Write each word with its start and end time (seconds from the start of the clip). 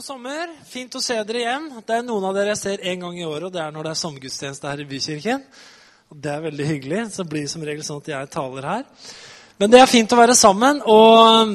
God 0.00 0.06
sommer. 0.06 0.48
Fint 0.64 0.94
å 0.96 1.00
se 1.04 1.12
dere 1.28 1.40
igjen. 1.42 1.64
Det 1.84 1.92
er 1.92 2.04
noen 2.06 2.24
av 2.24 2.32
dere 2.32 2.54
jeg 2.54 2.58
ser 2.62 2.84
én 2.88 3.02
gang 3.02 3.18
i 3.18 3.24
året, 3.28 3.50
og 3.50 3.52
det 3.52 3.60
er 3.60 3.72
når 3.74 3.84
det 3.84 3.90
er 3.90 3.98
sommergudstjeneste 4.00 4.70
her 4.70 4.80
i 4.80 4.86
Bykirken. 4.88 5.42
Og 6.08 6.20
Det 6.24 6.30
er 6.32 6.44
veldig 6.46 6.68
hyggelig. 6.70 7.00
Så 7.12 7.26
blir 7.28 7.42
det 7.44 7.50
som 7.52 7.66
regel 7.68 7.84
sånn 7.84 8.00
at 8.00 8.08
jeg 8.08 8.30
taler 8.32 8.68
her. 8.70 8.86
Men 9.60 9.74
det 9.74 9.82
er 9.82 9.90
fint 9.90 10.14
å 10.16 10.20
være 10.22 10.36
sammen. 10.38 10.80
Og 10.88 11.52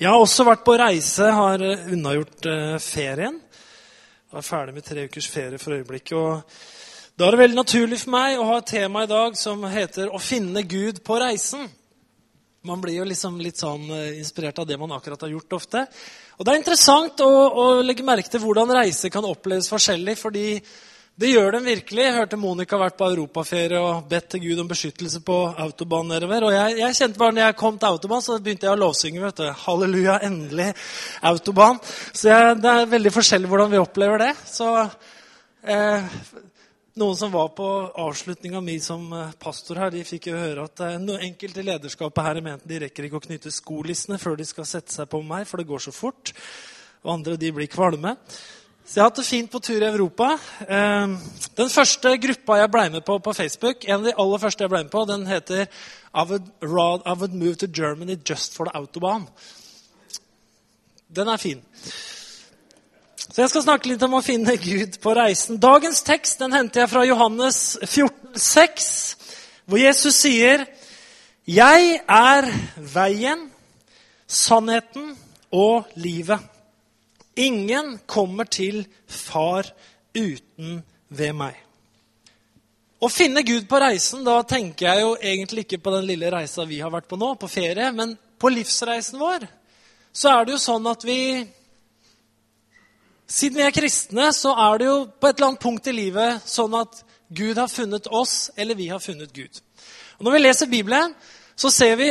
jeg 0.00 0.08
har 0.08 0.16
også 0.16 0.46
vært 0.48 0.64
på 0.64 0.78
reise, 0.80 1.28
har 1.28 1.66
unnagjort 1.66 2.48
eh, 2.48 2.78
ferien. 2.80 3.36
Jeg 4.30 4.40
er 4.40 4.48
ferdig 4.48 4.76
med 4.78 4.86
tre 4.86 5.04
ukers 5.04 5.28
ferie 5.34 5.60
for 5.60 5.76
øyeblikket. 5.76 6.16
og 6.16 7.18
Da 7.20 7.26
er 7.26 7.36
det 7.36 7.42
veldig 7.42 7.60
naturlig 7.60 7.98
for 8.06 8.14
meg 8.16 8.38
å 8.38 8.48
ha 8.48 8.62
et 8.62 8.72
tema 8.72 9.04
i 9.04 9.12
dag 9.12 9.36
som 9.36 9.60
heter 9.68 10.08
'Å 10.08 10.22
finne 10.22 10.64
Gud 10.64 11.04
på 11.04 11.20
reisen'. 11.20 11.68
Man 12.64 12.80
blir 12.80 12.96
jo 12.96 13.04
liksom 13.04 13.36
litt 13.38 13.60
sånn 13.60 13.90
eh, 13.90 14.18
inspirert 14.18 14.58
av 14.58 14.66
det 14.66 14.78
man 14.80 14.90
akkurat 14.92 15.20
har 15.20 15.30
gjort 15.30 15.52
ofte. 15.52 15.84
Og 16.38 16.46
Det 16.46 16.52
er 16.52 16.60
interessant 16.60 17.18
å, 17.26 17.30
å 17.50 17.64
legge 17.82 18.04
merke 18.06 18.30
til 18.30 18.44
hvordan 18.44 18.70
reiser 18.76 19.10
kan 19.10 19.26
oppleves 19.26 19.66
forskjellig. 19.72 20.14
fordi 20.18 20.46
det 21.18 21.32
gjør 21.32 21.56
den 21.56 21.64
virkelig. 21.66 22.02
Jeg 22.04 22.14
hørte 22.14 22.38
Monica 22.38 22.78
vært 22.78 22.94
på 22.94 23.08
europaferie 23.10 23.78
og 23.82 24.04
bedt 24.06 24.28
til 24.30 24.44
Gud 24.44 24.60
om 24.62 24.68
beskyttelse 24.70 25.18
på 25.26 25.38
autobahn 25.64 26.06
nedover. 26.12 26.46
Og 26.46 26.54
jeg, 26.54 26.76
jeg, 26.78 26.94
kjente 26.94 27.18
bare 27.18 27.34
når 27.34 27.42
jeg 27.42 27.56
kom 27.58 27.74
til 27.74 27.88
autobahn, 27.88 28.22
så 28.22 28.36
begynte 28.38 28.68
jeg 28.68 28.76
å 28.76 28.78
lovsynge. 28.78 29.24
vet 29.24 29.40
du. 29.42 29.48
Halleluja, 29.64 30.20
endelig 30.28 30.68
autobahn. 31.26 31.82
Så 32.12 32.30
jeg, 32.30 32.60
det 32.62 32.70
er 32.70 32.92
veldig 32.94 33.12
forskjellig 33.16 33.50
hvordan 33.50 33.74
vi 33.74 33.82
opplever 33.82 34.22
det. 34.28 34.30
Så 34.46 34.70
eh, 34.78 36.14
noen 36.98 37.16
som 37.16 37.32
var 37.32 37.48
på 37.56 37.66
avslutninga 38.02 38.60
mi 38.64 38.76
som 38.82 39.06
eh, 39.14 39.34
pastor 39.38 39.78
her, 39.78 39.92
de 39.94 40.04
fikk 40.06 40.30
jo 40.30 40.38
høre 40.38 40.66
at 40.66 40.82
eh, 40.84 40.96
enkelte 41.28 41.64
lederskapet 41.64 42.26
her 42.26 42.40
mente 42.44 42.68
de 42.68 42.80
rekker 42.82 43.06
ikke 43.06 43.20
å 43.20 43.24
knytte 43.24 43.52
skolissene 43.54 44.18
før 44.20 44.38
de 44.38 44.46
skal 44.48 44.66
sette 44.68 44.94
seg 44.94 45.08
på 45.10 45.20
meg, 45.26 45.46
for 45.48 45.60
det 45.60 45.68
går 45.68 45.84
så 45.86 45.94
fort. 45.94 46.32
Og 47.04 47.12
andre 47.14 47.38
de 47.38 47.52
blir 47.54 47.70
kvalme. 47.70 48.16
Så 48.82 48.96
jeg 48.96 49.02
har 49.02 49.10
hatt 49.10 49.20
det 49.20 49.26
fint 49.28 49.50
på 49.52 49.60
tur 49.62 49.78
i 49.78 49.88
Europa. 49.90 50.32
Eh, 50.64 51.14
den 51.60 51.72
første 51.72 52.16
gruppa 52.24 52.58
jeg 52.62 52.74
ble 52.74 52.84
med 52.96 53.06
på 53.06 53.18
på 53.22 53.36
Facebook, 53.36 53.86
en 53.86 54.00
av 54.00 54.10
de 54.10 54.18
aller 54.24 54.44
første 54.44 54.64
jeg 54.64 54.74
ble 54.74 54.84
med 54.88 54.92
på, 54.92 55.06
den 55.12 55.26
heter 55.30 55.66
I 56.14 56.26
would, 56.26 56.50
I 56.64 57.14
would 57.14 57.34
move 57.34 57.56
to 57.62 57.66
Germany 57.68 58.16
just 58.24 58.56
for 58.56 58.66
the 58.66 58.74
autobahn. 58.74 59.28
Den 61.08 61.28
er 61.28 61.36
fin. 61.36 61.62
Så 63.18 63.42
jeg 63.42 63.50
skal 63.50 63.64
snakke 63.64 63.90
litt 63.90 64.02
om 64.06 64.14
å 64.14 64.22
finne 64.22 64.54
Gud 64.62 65.00
på 65.02 65.12
reisen. 65.18 65.58
Dagens 65.58 66.04
tekst 66.06 66.38
den 66.38 66.54
henter 66.54 66.84
jeg 66.84 66.92
fra 66.92 67.02
Johannes 67.06 67.76
14, 67.82 68.38
6, 68.38 68.90
hvor 69.66 69.82
Jesus 69.82 70.20
sier 70.22 70.66
Jeg 71.48 71.98
er 72.06 72.48
veien, 72.78 73.48
sannheten 74.28 75.16
og 75.50 75.90
livet. 75.98 76.44
Ingen 77.38 77.96
kommer 78.06 78.46
til 78.46 78.84
Far 79.06 79.66
uten 80.14 80.82
ved 81.08 81.34
meg. 81.38 81.58
Å 82.98 83.10
finne 83.10 83.44
Gud 83.46 83.68
på 83.70 83.78
reisen, 83.82 84.24
da 84.26 84.40
tenker 84.46 84.88
jeg 84.88 85.02
jo 85.04 85.12
egentlig 85.18 85.66
ikke 85.66 85.82
på 85.82 85.92
den 85.94 86.06
lille 86.06 86.30
reisa 86.34 86.66
vi 86.66 86.80
har 86.82 86.90
vært 86.90 87.06
på 87.10 87.18
nå, 87.18 87.34
på 87.38 87.50
ferie, 87.50 87.92
men 87.94 88.16
på 88.38 88.50
livsreisen 88.50 89.18
vår. 89.20 89.46
Så 90.10 90.32
er 90.32 90.46
det 90.46 90.56
jo 90.56 90.62
sånn 90.62 90.86
at 90.90 91.06
vi 91.06 91.20
Siden 93.28 93.58
vi 93.60 93.64
er 93.66 93.74
kristne, 93.76 94.30
så 94.32 94.54
er 94.56 94.78
det 94.80 94.86
jo 94.88 94.96
på 95.20 95.28
et 95.28 95.36
eller 95.36 95.50
annet 95.50 95.60
punkt 95.60 95.88
i 95.90 95.92
livet 95.92 96.46
sånn 96.48 96.72
at 96.78 97.02
Gud 97.28 97.58
har 97.60 97.68
funnet 97.68 98.08
oss, 98.08 98.48
eller 98.56 98.78
vi 98.78 98.86
har 98.88 99.02
funnet 99.04 99.34
Gud. 99.36 99.60
Og 100.16 100.24
Når 100.24 100.34
vi 100.34 100.40
leser 100.40 100.70
Bibelen, 100.70 101.12
så 101.52 101.68
ser 101.70 101.98
vi 102.00 102.08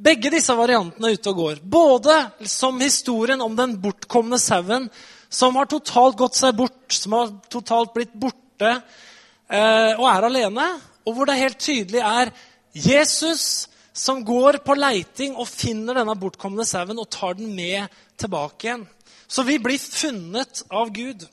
begge 0.00 0.32
disse 0.34 0.56
variantene 0.58 1.12
ute 1.14 1.30
og 1.30 1.38
går. 1.38 1.60
Både 1.62 2.16
som 2.50 2.82
historien 2.82 3.40
om 3.44 3.54
den 3.54 3.76
bortkomne 3.78 4.40
sauen 4.42 4.88
som 5.30 5.54
har 5.54 5.70
totalt 5.70 6.18
gått 6.18 6.40
seg 6.40 6.58
bort, 6.58 6.82
som 6.90 7.14
har 7.14 7.30
totalt 7.52 7.94
blitt 7.94 8.16
borte 8.18 8.72
eh, 8.74 9.92
og 9.94 10.06
er 10.10 10.26
alene, 10.26 10.66
og 11.06 11.14
hvor 11.14 11.30
det 11.30 11.38
helt 11.38 11.62
tydelig 11.62 12.02
er 12.02 12.32
Jesus 12.74 13.68
som 13.92 14.24
går 14.24 14.60
på 14.64 14.76
leiting 14.78 15.36
og 15.36 15.48
finner 15.48 16.00
denne 16.00 16.16
bortkomne 16.18 16.66
sauen 16.68 16.98
og 17.00 17.10
tar 17.10 17.36
den 17.38 17.52
med 17.54 17.90
tilbake 18.20 18.68
igjen. 18.68 18.86
Så 19.30 19.44
vi 19.46 19.58
blir 19.62 19.78
funnet 19.78 20.64
av 20.70 20.90
Gud. 20.94 21.26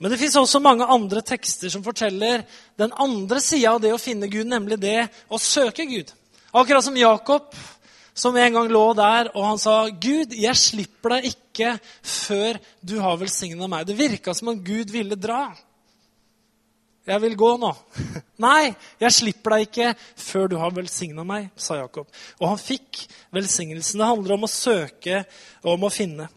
Men 0.00 0.12
det 0.12 0.18
fins 0.20 0.36
også 0.36 0.62
mange 0.64 0.86
andre 0.88 1.20
tekster 1.24 1.72
som 1.72 1.84
forteller 1.84 2.44
den 2.80 2.92
andre 3.00 3.40
sida 3.44 3.74
av 3.74 3.82
det 3.84 3.92
å 3.92 4.00
finne 4.00 4.30
Gud, 4.32 4.48
nemlig 4.48 4.80
det 4.80 5.10
å 5.28 5.40
søke 5.40 5.84
Gud. 5.88 6.12
Akkurat 6.56 6.84
som 6.84 6.96
Jakob, 6.96 7.52
som 8.16 8.36
en 8.36 8.56
gang 8.56 8.70
lå 8.72 8.84
der, 8.96 9.30
og 9.36 9.44
han 9.44 9.60
sa, 9.60 9.88
'Gud, 9.88 10.32
jeg 10.32 10.56
slipper 10.56 11.16
deg 11.16 11.30
ikke 11.30 11.74
før 12.02 12.58
du 12.80 12.98
har 13.00 13.20
velsigna 13.20 13.68
meg.' 13.68 13.86
Det 13.86 13.96
virka 13.96 14.34
som 14.34 14.48
om 14.48 14.64
Gud 14.64 14.90
ville 14.90 15.16
dra. 15.16 15.52
'Jeg 17.06 17.20
vil 17.20 17.36
gå 17.36 17.56
nå.' 17.56 17.76
'Nei, 18.38 18.74
jeg 19.00 19.12
slipper 19.12 19.50
deg 19.50 19.66
ikke 19.66 19.94
før 20.16 20.48
du 20.48 20.56
har 20.60 20.74
velsigna 20.74 21.24
meg', 21.24 21.50
sa 21.56 21.76
Jakob. 21.76 22.06
Og 22.40 22.48
han 22.48 22.58
fikk 22.60 23.06
velsignelsen. 23.32 23.98
Det 24.00 24.06
handler 24.06 24.34
om 24.34 24.44
å 24.44 24.52
søke 24.52 25.24
og 25.64 25.74
om 25.74 25.88
å 25.88 25.92
finne. 25.92 26.28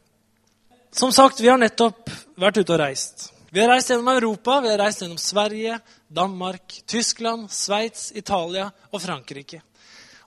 Som 0.92 1.12
sagt, 1.12 1.42
vi 1.42 1.50
har 1.50 1.58
nettopp 1.58 2.10
vært 2.38 2.58
ute 2.62 2.74
og 2.74 2.80
reist. 2.80 3.32
Vi 3.54 3.62
har 3.62 3.70
reist 3.70 3.90
gjennom 3.90 4.10
Europa, 4.10 4.60
vi 4.62 4.70
har 4.70 4.80
reist 4.82 5.02
gjennom 5.02 5.20
Sverige, 5.22 5.80
Danmark, 6.10 6.82
Tyskland, 6.90 7.52
Sveits, 7.54 8.12
Italia 8.16 8.72
og 8.92 9.02
Frankrike. 9.02 9.62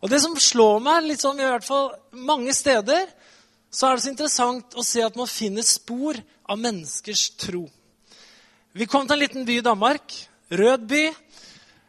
Og 0.03 0.11
det 0.11 0.21
som 0.23 0.37
slår 0.39 0.83
meg 0.85 1.09
litt 1.09 1.23
sånn, 1.25 1.41
i 1.41 1.49
hvert 1.49 1.67
fall 1.67 1.89
mange 2.13 2.55
steder, 2.55 3.09
så 3.71 3.89
er 3.89 3.97
det 3.97 4.05
så 4.05 4.13
interessant 4.13 4.77
å 4.79 4.85
se 4.87 5.03
at 5.03 5.17
man 5.19 5.27
finner 5.31 5.67
spor 5.67 6.19
av 6.47 6.61
menneskers 6.63 7.29
tro. 7.41 7.65
Vi 8.77 8.85
kom 8.85 9.07
til 9.09 9.17
en 9.17 9.23
liten 9.23 9.45
by 9.49 9.55
i 9.57 9.65
Danmark, 9.65 10.13
Rød 10.53 10.83
by. 10.91 11.07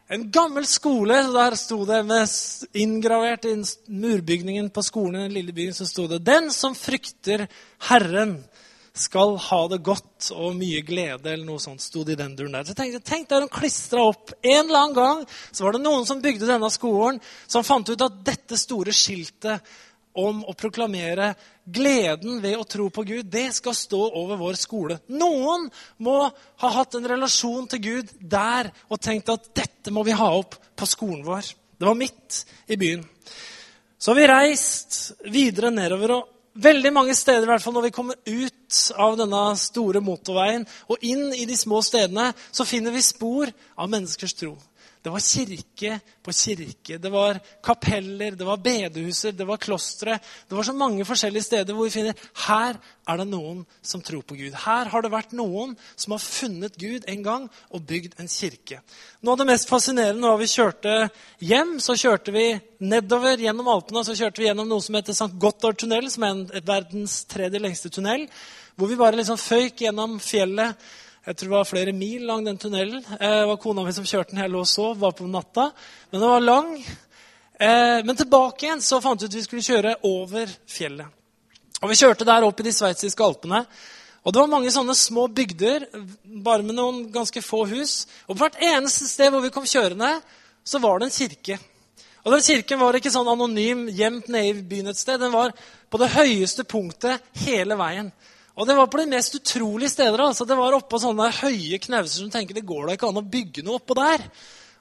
En 0.08 0.22
gammel 0.32 0.64
skole. 0.66 1.18
Der 1.34 1.56
sto 1.60 1.82
det 1.84 1.98
med 2.08 2.32
inngravert 2.80 3.44
i 3.44 3.52
murbygningen 3.92 4.70
på 4.72 4.80
skolen 4.86 5.20
i 5.20 5.26
den 5.26 5.34
lille 5.36 5.52
byen 5.52 5.76
så 5.76 5.84
sto 5.84 6.06
det 6.08 6.24
'Den 6.24 6.50
som 6.50 6.74
frykter 6.74 7.46
Herren' 7.90 8.40
skal 8.94 9.36
ha 9.36 9.68
det 9.68 9.82
godt 9.84 10.30
og 10.32 10.56
mye 10.56 10.80
glede, 10.82 11.32
eller 11.32 11.44
noe 11.44 11.60
sånt. 11.60 11.80
sto 11.80 12.04
det 12.04 12.12
i 12.12 12.22
den 12.22 12.34
duren 12.36 12.52
der. 12.52 12.64
Så 12.64 12.74
jeg 12.74 13.04
Tenk 13.04 13.28
deg 13.28 13.42
de 13.42 13.48
klistra 13.48 14.08
opp. 14.08 14.32
En 14.42 14.66
eller 14.66 14.78
annen 14.78 14.94
gang 14.94 15.26
så 15.52 15.64
var 15.64 15.72
det 15.72 15.82
noen 15.82 16.06
som 16.06 16.22
bygde 16.22 16.46
denne 16.46 16.70
skolen, 16.70 17.20
som 17.46 17.64
fant 17.64 17.88
ut 17.88 18.00
at 18.00 18.24
dette 18.24 18.56
store 18.56 18.92
skiltet 18.92 19.60
om 20.18 20.40
å 20.48 20.54
proklamere 20.58 21.32
gleden 21.64 22.40
ved 22.42 22.58
å 22.58 22.66
tro 22.68 22.88
på 22.90 23.04
Gud, 23.06 23.28
det 23.30 23.50
skal 23.56 23.76
stå 23.76 24.00
over 24.18 24.40
vår 24.40 24.58
skole. 24.58 24.98
Noen 25.12 25.68
må 26.04 26.16
ha 26.62 26.72
hatt 26.78 26.96
en 26.98 27.08
relasjon 27.08 27.68
til 27.70 27.84
Gud 27.84 28.14
der 28.20 28.72
og 28.88 29.02
tenkt 29.04 29.30
at 29.32 29.50
dette 29.56 29.94
må 29.94 30.04
vi 30.06 30.16
ha 30.16 30.30
opp 30.40 30.58
på 30.78 30.88
skolen 30.88 31.22
vår. 31.26 31.52
Det 31.78 31.86
var 31.86 31.98
midt 31.98 32.42
i 32.66 32.78
byen. 32.80 33.04
Så 33.98 34.10
har 34.10 34.18
vi 34.18 34.26
reist 34.30 34.98
videre 35.30 35.70
nedover. 35.74 36.16
og 36.18 36.34
Veldig 36.58 36.90
mange 36.90 37.14
steder, 37.14 37.44
i 37.46 37.50
hvert 37.52 37.62
fall 37.62 37.76
når 37.76 37.86
vi 37.86 37.94
kommer 37.94 38.16
ut 38.26 38.78
av 38.98 39.14
denne 39.18 39.42
store 39.60 40.02
motorveien 40.02 40.64
og 40.90 41.04
inn 41.06 41.28
i 41.36 41.44
de 41.46 41.54
små 41.58 41.78
stedene, 41.86 42.32
så 42.50 42.66
finner 42.66 42.94
vi 42.94 43.04
spor 43.06 43.52
av 43.78 43.90
menneskers 43.92 44.34
tro. 44.34 44.56
Det 45.02 45.12
var 45.14 45.22
kirke 45.22 45.98
på 46.24 46.32
kirke, 46.34 46.98
det 46.98 47.10
var 47.12 47.38
kapeller, 47.64 48.34
det 48.36 48.46
var 48.46 48.60
bedehuser, 48.62 49.32
det 49.32 49.46
var 49.46 49.60
klostre. 49.62 50.18
Det 50.48 50.56
var 50.56 50.66
så 50.66 50.74
mange 50.76 51.06
forskjellige 51.06 51.46
steder 51.46 51.76
hvor 51.76 51.86
vi 51.86 51.94
finner 51.94 52.28
her 52.48 52.78
er 53.08 53.20
det 53.20 53.28
noen 53.30 53.62
som 53.80 54.02
tror 54.04 54.24
på 54.26 54.36
Gud. 54.36 54.56
Her 54.66 54.90
har 54.92 55.04
det 55.04 55.12
vært 55.12 55.32
noen 55.36 55.74
som 55.96 56.12
har 56.14 56.22
funnet 56.22 56.76
Gud 56.80 57.06
en 57.08 57.24
gang 57.24 57.46
og 57.72 57.86
bygd 57.88 58.18
en 58.20 58.28
kirke. 58.28 58.82
Noe 59.22 59.34
av 59.34 59.40
det 59.40 59.48
mest 59.48 59.70
fascinerende 59.70 60.28
var 60.28 60.40
vi 60.42 60.50
kjørte 60.50 60.94
hjem, 61.40 61.78
så 61.80 61.96
kjørte 61.98 62.34
vi 62.34 62.46
nedover 62.84 63.40
gjennom 63.40 63.70
Alpene. 63.72 64.04
Så 64.04 64.16
kjørte 64.18 64.42
vi 64.42 64.50
gjennom 64.50 64.68
noe 64.68 64.84
som 64.84 64.98
heter 64.98 65.16
St. 65.16 65.32
Gotthard-tunnel, 65.40 66.10
som 66.12 66.26
er 66.26 66.34
en, 66.34 66.46
verdens 66.68 67.22
tredje 67.30 67.62
lengste 67.62 67.92
tunnel. 67.94 68.28
Hvor 68.78 68.90
vi 68.90 68.98
bare 69.00 69.18
liksom 69.18 69.40
føyk 69.40 69.86
gjennom 69.86 70.18
fjellet 70.22 70.76
jeg 71.28 71.36
tror 71.36 71.50
det 71.50 71.56
var 71.58 71.66
flere 71.68 71.92
mil 71.92 72.22
lang 72.24 72.44
den 72.46 72.56
tunnelen. 72.56 73.02
Eh, 73.20 73.20
det 73.20 73.48
var 73.50 73.58
kona 73.60 73.82
mi 73.84 73.92
som 73.92 74.06
kjørte 74.08 74.32
den. 74.32 74.40
Jeg 74.40 74.48
lå 74.48 74.62
og 74.64 74.68
sov. 74.70 74.94
Var 74.96 75.12
på 75.12 75.26
natta. 75.28 75.66
Men 76.08 76.22
den 76.22 76.30
var 76.30 76.40
lang. 76.40 76.70
Eh, 77.60 77.98
men 78.08 78.16
tilbake 78.16 78.64
igjen 78.64 78.80
så 78.80 78.96
fant 79.04 79.20
vi 79.20 79.28
ut 79.28 79.36
vi 79.36 79.42
skulle 79.44 79.66
kjøre 79.66 79.92
over 80.08 80.48
fjellet. 80.64 81.12
Og 81.82 81.92
Vi 81.92 81.98
kjørte 82.00 82.24
der 82.24 82.46
opp 82.46 82.62
i 82.62 82.66
de 82.70 82.72
sveitsiske 82.72 83.26
alpene. 83.26 83.60
Og 84.24 84.32
Det 84.32 84.40
var 84.40 84.48
mange 84.54 84.72
sånne 84.72 84.96
små 84.96 85.26
bygder, 85.28 85.84
bare 86.24 86.64
med 86.64 86.78
noen 86.78 87.04
ganske 87.12 87.44
få 87.44 87.66
hus. 87.74 88.06
Og 88.26 88.32
på 88.32 88.46
hvert 88.46 88.56
eneste 88.64 89.04
sted 89.04 89.28
hvor 89.28 89.44
vi 89.44 89.52
kom 89.52 89.68
kjørende, 89.68 90.22
så 90.64 90.80
var 90.80 90.98
det 90.98 91.10
en 91.10 91.16
kirke. 91.18 91.58
Og 92.24 92.32
den 92.32 92.46
kirken 92.48 92.80
var 92.80 92.96
ikke 92.96 93.12
sånn 93.12 93.28
anonym 93.28 93.84
gjemt 93.92 94.32
nede 94.32 94.48
i 94.48 94.64
byen 94.72 94.88
et 94.88 94.96
sted. 94.96 95.20
Den 95.20 95.36
var 95.36 95.52
på 95.92 96.00
det 96.00 96.08
høyeste 96.16 96.64
punktet 96.64 97.20
hele 97.44 97.76
veien. 97.76 98.08
Og 98.58 98.66
det 98.66 98.74
var 98.74 98.88
på 98.90 98.98
de 98.98 99.06
mest 99.06 99.36
utrolige 99.38 99.92
steder. 99.92 100.20
altså 100.20 100.44
Det 100.44 100.56
var 100.58 100.74
oppå 100.74 100.98
sånne 100.98 101.30
høye 101.40 101.78
knauser 101.78 102.24
som 102.24 102.30
tenker 102.32 102.56
det 102.58 102.66
går 102.66 102.88
da 102.88 102.96
ikke 102.96 103.10
an 103.12 103.20
å 103.20 103.28
bygge 103.34 103.62
noe 103.62 103.78
oppå 103.78 103.94
der. 103.98 104.24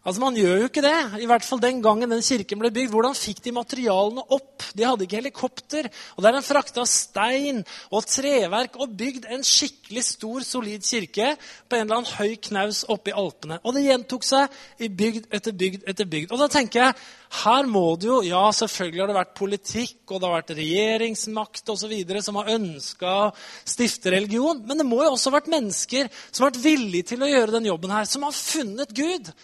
Altså, 0.07 0.21
Man 0.24 0.38
gjør 0.39 0.62
jo 0.62 0.68
ikke 0.69 0.83
det. 0.86 1.19
I 1.19 1.27
hvert 1.27 1.44
fall 1.44 1.59
den 1.59 1.81
gangen 1.83 2.07
den 2.13 2.24
kirken 2.24 2.62
ble 2.62 2.69
bygd. 2.71 2.94
Hvordan 2.94 3.15
fikk 3.18 3.42
de 3.44 3.51
materialene 3.51 4.24
opp? 4.31 4.63
De 4.71 4.86
hadde 4.88 5.04
ikke 5.04 5.19
helikopter. 5.19 5.89
Og 6.15 6.24
Der 6.24 6.38
en 6.38 6.45
frakta 6.48 6.86
stein 6.88 7.59
og 7.92 8.07
treverk 8.07 8.77
og 8.80 8.94
bygd 8.95 9.27
en 9.36 9.44
skikkelig 9.44 10.06
stor, 10.07 10.45
solid 10.48 10.86
kirke 10.88 11.33
på 11.68 11.75
en 11.75 11.83
eller 11.83 12.00
annen 12.00 12.13
høy 12.21 12.38
knaus 12.48 12.86
oppe 12.88 13.12
i 13.12 13.18
Alpene. 13.19 13.57
Og 13.68 13.75
det 13.75 13.83
gjentok 13.83 14.24
seg 14.24 14.56
i 14.80 14.88
bygd 14.88 15.27
etter 15.36 15.57
bygd 15.59 15.83
etter 15.92 16.07
bygd. 16.07 16.31
Og 16.31 16.39
da 16.39 16.48
tenker 16.56 16.86
jeg, 16.86 16.95
her 17.44 17.68
må 17.68 17.83
det 18.00 18.07
jo 18.07 18.21
Ja, 18.24 18.45
selvfølgelig 18.56 19.03
har 19.03 19.12
det 19.12 19.19
vært 19.19 19.36
politikk, 19.36 20.00
og 20.07 20.21
det 20.21 20.30
har 20.30 20.38
vært 20.38 20.56
regjeringsmakt 20.56 21.75
osv. 21.75 21.94
som 22.24 22.39
har 22.39 22.53
ønska 22.56 23.12
å 23.25 23.36
stifte 23.68 24.15
religion. 24.15 24.63
Men 24.63 24.80
det 24.80 24.88
må 24.88 25.03
jo 25.03 25.12
også 25.18 25.33
ha 25.33 25.42
vært 25.42 25.51
mennesker 25.51 26.07
som 26.31 26.45
har 26.45 26.53
vært 26.53 26.63
villige 26.63 27.12
til 27.12 27.27
å 27.27 27.31
gjøre 27.33 27.60
den 27.60 27.68
jobben 27.74 27.92
her, 27.92 28.07
som 28.07 28.24
har 28.24 28.31
funnet 28.31 28.95
Gud. 28.95 29.36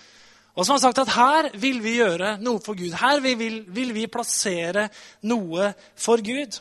Og 0.53 0.65
som 0.65 0.75
har 0.75 0.83
sagt 0.83 1.01
at 1.01 1.13
her 1.15 1.49
vil 1.57 1.79
vi 1.81 1.97
gjøre 1.97 2.35
noe 2.43 2.61
for 2.61 2.77
Gud. 2.77 2.93
Her 2.93 3.21
vil, 3.23 3.63
vil 3.73 3.93
vi 3.95 4.05
plassere 4.11 4.85
noe 5.25 5.71
for 5.97 6.21
Gud. 6.21 6.59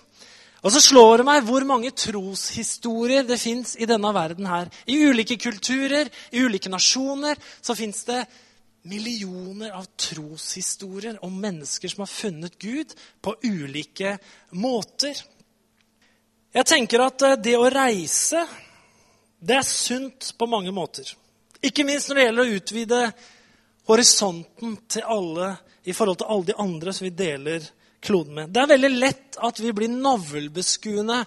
Og 0.63 0.71
så 0.73 0.81
slår 0.81 1.21
det 1.21 1.27
meg 1.27 1.43
hvor 1.45 1.67
mange 1.67 1.91
troshistorier 1.91 3.27
det 3.27 3.41
fins 3.43 3.75
i 3.77 3.89
denne 3.91 4.13
verden 4.15 4.47
her. 4.49 4.71
I 4.87 5.01
ulike 5.11 5.37
kulturer, 5.43 6.09
i 6.31 6.45
ulike 6.47 6.71
nasjoner, 6.73 7.37
så 7.61 7.77
fins 7.77 8.05
det 8.09 8.23
millioner 8.89 9.75
av 9.77 9.87
troshistorier 9.99 11.19
om 11.27 11.35
mennesker 11.43 11.91
som 11.91 12.03
har 12.03 12.11
funnet 12.11 12.57
Gud 12.63 12.95
på 13.23 13.35
ulike 13.45 14.17
måter. 14.59 15.19
Jeg 16.53 16.69
tenker 16.69 17.05
at 17.05 17.27
eh, 17.27 17.39
det 17.43 17.57
å 17.59 17.71
reise, 17.73 18.43
det 19.43 19.59
er 19.59 19.67
sunt 19.67 20.33
på 20.39 20.49
mange 20.51 20.75
måter. 20.75 21.07
Ikke 21.63 21.87
minst 21.87 22.11
når 22.11 22.19
det 22.19 22.27
gjelder 22.27 22.43
å 22.43 22.57
utvide 22.59 23.03
horisonten 23.91 24.77
til 24.91 25.07
alle 25.09 25.55
i 25.85 25.95
forhold 25.97 26.21
til 26.21 26.31
alle 26.31 26.51
de 26.51 26.59
andre 26.63 26.95
som 26.95 27.09
vi 27.09 27.15
deler 27.17 27.65
kloden 28.03 28.35
med. 28.35 28.53
Det 28.55 28.63
er 28.63 28.71
veldig 28.75 28.93
lett 28.95 29.41
at 29.43 29.59
vi 29.63 29.73
blir 29.75 29.91
navlbeskuende 29.91 31.25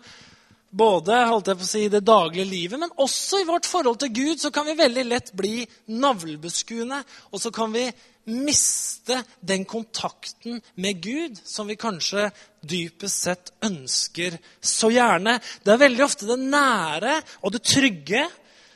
både 0.76 1.22
holdt 1.30 1.52
jeg 1.52 1.60
på 1.60 1.64
å 1.64 1.70
si, 1.70 1.84
i 1.86 1.92
det 1.92 2.04
daglige 2.04 2.48
livet, 2.50 2.80
men 2.82 2.92
også 3.00 3.40
i 3.40 3.48
vårt 3.48 3.68
forhold 3.70 4.00
til 4.02 4.12
Gud 4.16 4.42
så 4.44 4.52
kan 4.52 4.68
vi 4.68 4.76
veldig 4.76 5.06
lett 5.08 5.32
bli 5.38 5.64
navlbeskuende. 5.96 7.00
Og 7.32 7.42
så 7.42 7.52
kan 7.56 7.72
vi 7.72 7.86
miste 8.26 9.22
den 9.40 9.64
kontakten 9.70 10.60
med 10.82 11.00
Gud 11.04 11.40
som 11.46 11.70
vi 11.70 11.78
kanskje 11.80 12.28
dypest 12.66 13.28
sett 13.28 13.54
ønsker 13.64 14.36
så 14.60 14.90
gjerne. 14.92 15.38
Det 15.64 15.76
er 15.76 15.84
veldig 15.86 16.06
ofte 16.06 16.28
det 16.28 16.40
nære 16.42 17.20
og 17.44 17.56
det 17.56 17.64
trygge 17.64 18.26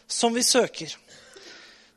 som 0.07 0.35
vi 0.37 0.45
søker. 0.45 0.93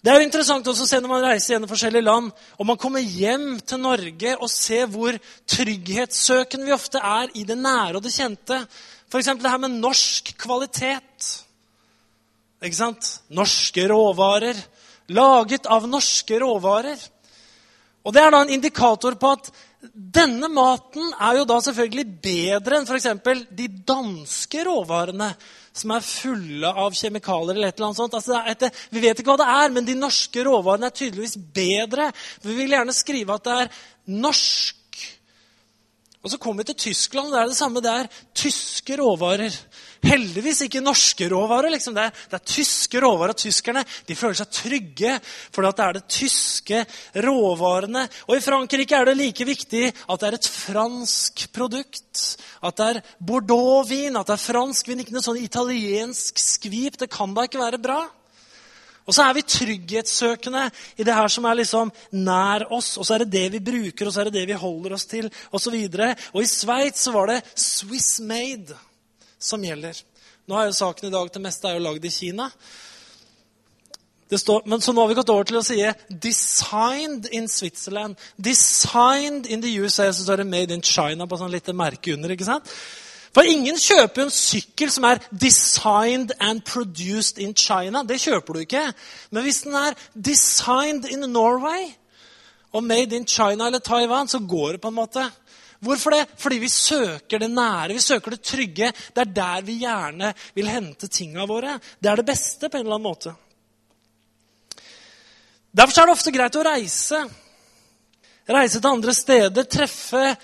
Det 0.02 0.10
er 0.10 0.18
jo 0.18 0.26
interessant 0.26 0.66
også 0.66 0.82
å 0.82 0.88
se 0.90 0.98
når 0.98 1.10
man 1.12 1.24
reiser 1.28 1.52
gjennom 1.52 1.70
forskjellige 1.70 2.02
land, 2.02 2.32
og 2.58 2.66
man 2.66 2.78
kommer 2.80 3.04
hjem 3.06 3.60
til 3.62 3.78
Norge 3.78 4.32
og 4.34 4.50
ser 4.50 4.88
hvor 4.90 5.14
trygghetssøkende 5.54 6.66
vi 6.66 6.74
ofte 6.74 6.98
er 6.98 7.30
i 7.38 7.44
det 7.46 7.54
nære 7.60 8.00
og 8.00 8.02
det 8.02 8.10
kjente. 8.10 8.58
F.eks. 9.06 9.30
det 9.38 9.52
her 9.52 9.62
med 9.62 9.76
norsk 9.78 10.32
kvalitet. 10.42 11.28
Ikke 12.66 12.80
sant? 12.80 13.12
Norske 13.30 13.86
råvarer. 13.92 14.58
Laget 15.14 15.70
av 15.70 15.86
norske 15.86 16.40
råvarer. 16.42 16.98
Og 18.02 18.14
Det 18.14 18.24
er 18.24 18.34
da 18.34 18.42
en 18.42 18.54
indikator 18.58 19.14
på 19.14 19.36
at 19.36 19.52
denne 19.90 20.46
maten 20.52 21.10
er 21.18 21.40
jo 21.40 21.46
da 21.48 21.56
selvfølgelig 21.64 22.04
bedre 22.22 22.78
enn 22.78 22.86
f.eks. 22.86 23.08
de 23.50 23.66
danske 23.88 24.62
råvarene 24.68 25.32
som 25.74 25.94
er 25.96 26.04
fulle 26.04 26.68
av 26.68 26.94
kjemikalier 26.94 27.56
eller 27.56 27.72
et 27.72 27.80
eller 27.80 27.88
annet 27.88 27.98
sånt. 27.98 28.14
Altså, 28.14 28.38
etter, 28.46 28.70
vi 28.92 29.02
vet 29.02 29.18
ikke 29.18 29.32
hva 29.32 29.40
det 29.40 29.48
er, 29.50 29.72
men 29.74 29.88
de 29.88 29.96
norske 29.98 30.44
råvarene 30.46 30.90
er 30.90 30.94
tydeligvis 30.94 31.38
bedre. 31.56 32.10
Vi 32.44 32.54
vil 32.58 32.76
gjerne 32.76 32.94
skrive 32.94 33.38
at 33.38 33.48
det 33.48 33.56
er 33.64 33.72
norsk. 34.22 35.00
Og 36.22 36.30
så 36.30 36.38
kommer 36.38 36.62
vi 36.62 36.70
til 36.70 36.92
Tyskland, 36.92 37.32
og 37.32 37.34
det 37.34 37.40
er 37.40 37.50
det 37.50 37.58
samme. 37.58 37.82
Det 37.82 37.94
er 37.96 38.12
tyske 38.44 39.00
råvarer. 39.00 39.56
Heldigvis 40.02 40.64
ikke 40.66 40.82
norske 40.82 41.28
råvarer. 41.30 41.70
Liksom. 41.70 41.94
Det, 41.94 42.06
er, 42.08 42.22
det, 42.30 42.38
er, 42.38 42.46
tyske 42.54 43.02
råvarer. 43.02 43.36
Tyskerne 43.38 43.84
de 44.08 44.16
føler 44.18 44.38
seg 44.40 44.54
trygge 44.56 45.18
for 45.24 45.62
det 45.62 45.84
er 45.84 45.98
det 45.98 46.04
tyske 46.10 46.80
råvarene. 47.22 48.06
Og 48.28 48.36
i 48.36 48.42
Frankrike 48.44 48.98
er 48.98 49.10
det 49.10 49.18
like 49.20 49.46
viktig 49.46 49.84
at 49.92 50.22
det 50.22 50.30
er 50.30 50.38
et 50.40 50.50
fransk 50.50 51.46
produkt. 51.54 52.24
At 52.62 52.80
det 52.80 52.88
er 52.88 53.04
Bordeaux-vin, 53.22 54.18
at 54.18 54.26
det 54.26 54.36
er 54.38 54.42
fransk 54.48 54.90
vin, 54.90 55.04
ikke 55.04 55.14
noe 55.14 55.24
sånn 55.24 55.40
italiensk 55.42 56.42
skvip. 56.42 56.98
Det 56.98 57.10
kan 57.12 57.34
da 57.36 57.46
ikke 57.46 57.62
være 57.62 57.82
bra? 57.82 58.02
Og 59.02 59.14
så 59.14 59.24
er 59.26 59.34
vi 59.34 59.42
trygghetssøkende 59.42 60.68
i 60.98 61.06
det 61.06 61.14
her 61.14 61.30
som 61.30 61.46
er 61.46 61.58
liksom 61.58 61.90
nær 62.22 62.68
oss. 62.74 62.94
Og 62.98 63.06
så 63.06 63.16
er 63.16 63.24
det 63.24 63.32
det 63.34 63.48
vi 63.56 63.66
bruker, 63.70 64.06
og 64.06 64.14
så 64.14 64.22
er 64.22 64.30
det 64.30 64.40
det 64.40 64.46
vi 64.50 64.58
holder 64.58 64.94
oss 64.98 65.08
til, 65.10 65.30
osv. 65.50 65.74
Og, 65.74 65.98
så 65.98 66.14
og 66.34 66.40
i 66.42 66.50
Sveits 66.50 67.10
var 67.14 67.30
det 67.30 67.42
Swiss 67.54 68.18
made 68.22 68.78
som 69.42 69.64
gjelder. 69.64 69.98
Nå 70.48 70.58
er 70.58 70.68
jo 70.68 70.78
saken 70.78 71.08
i 71.08 71.12
dag 71.12 71.30
til 71.32 71.44
meste 71.44 71.68
er 71.68 71.78
jo 71.78 71.84
lagd 71.84 72.04
i 72.04 72.10
Kina. 72.10 72.48
Står, 74.32 74.62
men 74.64 74.80
så 74.80 74.94
nå 74.94 75.02
har 75.02 75.10
vi 75.10 75.16
gått 75.18 75.30
over 75.30 75.44
til 75.44 75.58
å 75.58 75.64
si 75.64 75.76
'designed 76.08 77.28
in 77.32 77.48
Switzerland'. 77.48 78.16
'Designed 78.40 79.46
in 79.46 79.60
the 79.60 79.74
USA', 79.76 80.12
så 80.12 80.24
står 80.24 80.36
det 80.36 80.46
'made 80.46 80.72
in 80.72 80.82
China' 80.82 81.26
på 81.26 81.36
sånn 81.36 81.50
lite 81.50 81.72
merke 81.72 82.14
under. 82.14 82.30
ikke 82.30 82.44
sant? 82.44 82.64
For 83.32 83.42
ingen 83.42 83.76
kjøper 83.76 84.22
en 84.22 84.30
sykkel 84.30 84.90
som 84.90 85.04
er 85.04 85.20
'designed 85.32 86.32
and 86.40 86.64
produced 86.64 87.38
in 87.38 87.54
China'. 87.54 88.06
Det 88.06 88.20
kjøper 88.20 88.52
du 88.52 88.60
ikke. 88.60 88.94
Men 89.30 89.42
hvis 89.42 89.62
den 89.62 89.74
er 89.74 89.94
'designed 90.16 91.04
in 91.10 91.20
Norway' 91.32 91.94
og 92.72 92.82
'made 92.82 93.12
in 93.12 93.26
China' 93.26 93.66
eller 93.66 93.78
Taiwan, 93.78 94.28
så 94.28 94.38
går 94.38 94.72
det 94.72 94.80
på 94.80 94.88
en 94.88 94.94
måte. 94.94 95.30
Hvorfor 95.82 96.14
det? 96.14 96.26
Fordi 96.38 96.58
vi 96.62 96.68
søker 96.70 97.42
det 97.42 97.50
nære, 97.50 97.96
vi 97.96 98.00
søker 98.00 98.36
det 98.36 98.42
trygge. 98.46 98.92
Det 99.14 99.24
er 99.24 99.32
der 99.34 99.62
vi 99.66 99.80
gjerne 99.82 100.32
vil 100.54 100.70
hente 100.70 101.08
tinga 101.10 101.46
våre. 101.46 101.78
Det 101.98 102.10
er 102.10 102.20
det 102.20 102.28
beste 102.28 102.68
på 102.68 102.78
en 102.78 102.86
eller 102.86 103.00
annen 103.00 103.08
måte. 103.08 103.34
Derfor 105.72 106.02
er 106.02 106.06
det 106.06 106.14
ofte 106.14 106.34
greit 106.34 106.58
å 106.60 106.66
reise. 106.66 107.22
Reise 108.52 108.80
til 108.80 108.90
andre 108.90 109.14
steder, 109.14 109.66
treffe 109.70 110.36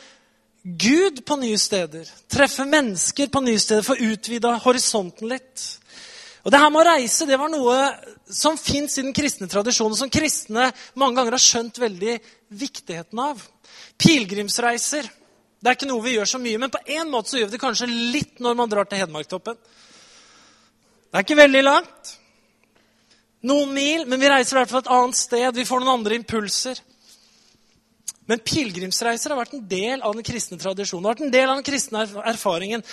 Gud 0.62 1.22
på 1.26 1.36
nye 1.38 1.58
steder. 1.58 2.08
Treffe 2.30 2.66
mennesker 2.66 3.30
på 3.30 3.42
nye 3.44 3.60
steder, 3.62 3.86
få 3.86 3.98
utvida 4.08 4.56
horisonten 4.64 5.30
litt. 5.30 5.66
Og 6.42 6.50
det 6.50 6.60
her 6.62 6.70
med 6.72 6.82
å 6.82 6.88
reise 6.96 7.26
det 7.28 7.38
var 7.38 7.50
noe 7.52 7.76
som 8.32 8.58
fins 8.58 8.98
i 8.98 9.04
den 9.04 9.14
kristne 9.16 9.46
tradisjonen, 9.50 9.96
som 9.98 10.10
kristne 10.10 10.70
mange 10.98 11.18
ganger 11.18 11.36
har 11.36 11.44
skjønt 11.44 11.78
veldig 11.82 12.18
viktigheten 12.58 13.22
av. 13.22 13.42
Pilegrimsreiser. 14.00 15.08
Det 15.58 15.70
er 15.70 15.76
ikke 15.78 15.88
noe 15.90 16.04
vi 16.04 16.14
gjør 16.14 16.30
så 16.30 16.38
mye, 16.42 16.58
men 16.62 16.70
på 16.70 16.80
en 16.86 17.10
måte 17.10 17.32
så 17.32 17.40
gjør 17.40 17.50
vi 17.50 17.56
det 17.56 17.62
kanskje 17.62 17.88
litt 17.90 18.42
når 18.42 18.58
man 18.58 18.70
drar 18.70 18.86
til 18.86 19.00
Hedmarktoppen. 19.02 19.58
Det 21.08 21.18
er 21.18 21.24
ikke 21.24 21.38
veldig 21.40 21.62
langt. 21.64 22.12
Noen 23.48 23.72
mil, 23.74 24.04
men 24.06 24.20
vi 24.20 24.30
reiser 24.30 24.56
i 24.56 24.60
hvert 24.60 24.70
fall 24.70 24.84
et 24.84 24.92
annet 24.98 25.18
sted. 25.18 25.48
Vi 25.56 25.66
får 25.66 25.82
noen 25.82 25.98
andre 25.98 26.18
impulser. 26.18 26.78
Men 28.28 28.42
pilegrimsreiser 28.44 29.32
har 29.32 29.40
vært 29.40 29.56
en 29.56 29.64
del 29.70 30.02
av 30.04 30.14
den 30.14 30.26
kristne 30.26 30.58
tradisjonen. 30.60 31.06
Har 31.06 31.16
vært 31.16 31.26
en 31.26 31.32
del 31.32 31.48
av 31.48 31.56
den 31.56 31.66
kristne 31.66 32.04
erfaringen. 32.28 32.84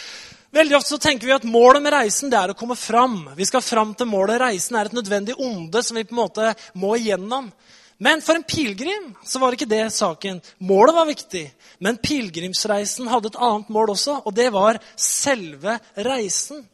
Veldig 0.55 0.77
ofte 0.77 0.93
så 0.93 1.01
tenker 1.03 1.27
vi 1.27 1.35
at 1.35 1.47
Målet 1.49 1.83
med 1.83 1.91
reisen 1.91 2.31
det 2.31 2.39
er 2.39 2.53
å 2.53 2.57
komme 2.57 2.77
fram. 2.79 3.17
Vi 3.35 3.47
skal 3.49 3.65
fram 3.65 3.91
til 3.97 4.07
målet. 4.07 4.39
Reisen 4.39 4.77
er 4.79 4.87
et 4.87 4.95
nødvendig 4.95 5.35
onde 5.35 5.81
som 5.83 5.99
vi 5.99 6.05
på 6.07 6.15
en 6.15 6.21
måte 6.21 6.53
må 6.79 6.93
igjennom. 6.95 7.49
Men 7.97 8.21
for 8.21 8.35
en 8.35 8.43
pilegrim 8.43 9.13
så 9.23 9.39
var 9.39 9.55
ikke 9.55 9.69
det 9.71 9.85
saken. 9.95 10.41
Målet 10.59 10.95
var 10.95 11.07
viktig, 11.07 11.45
men 11.79 11.99
pilegrimsreisen 12.03 13.07
hadde 13.07 13.31
et 13.31 13.39
annet 13.39 13.71
mål 13.71 13.93
også, 13.93 14.17
og 14.27 14.35
det 14.35 14.49
var 14.51 14.81
selve 14.99 15.77
reisen. 15.95 16.65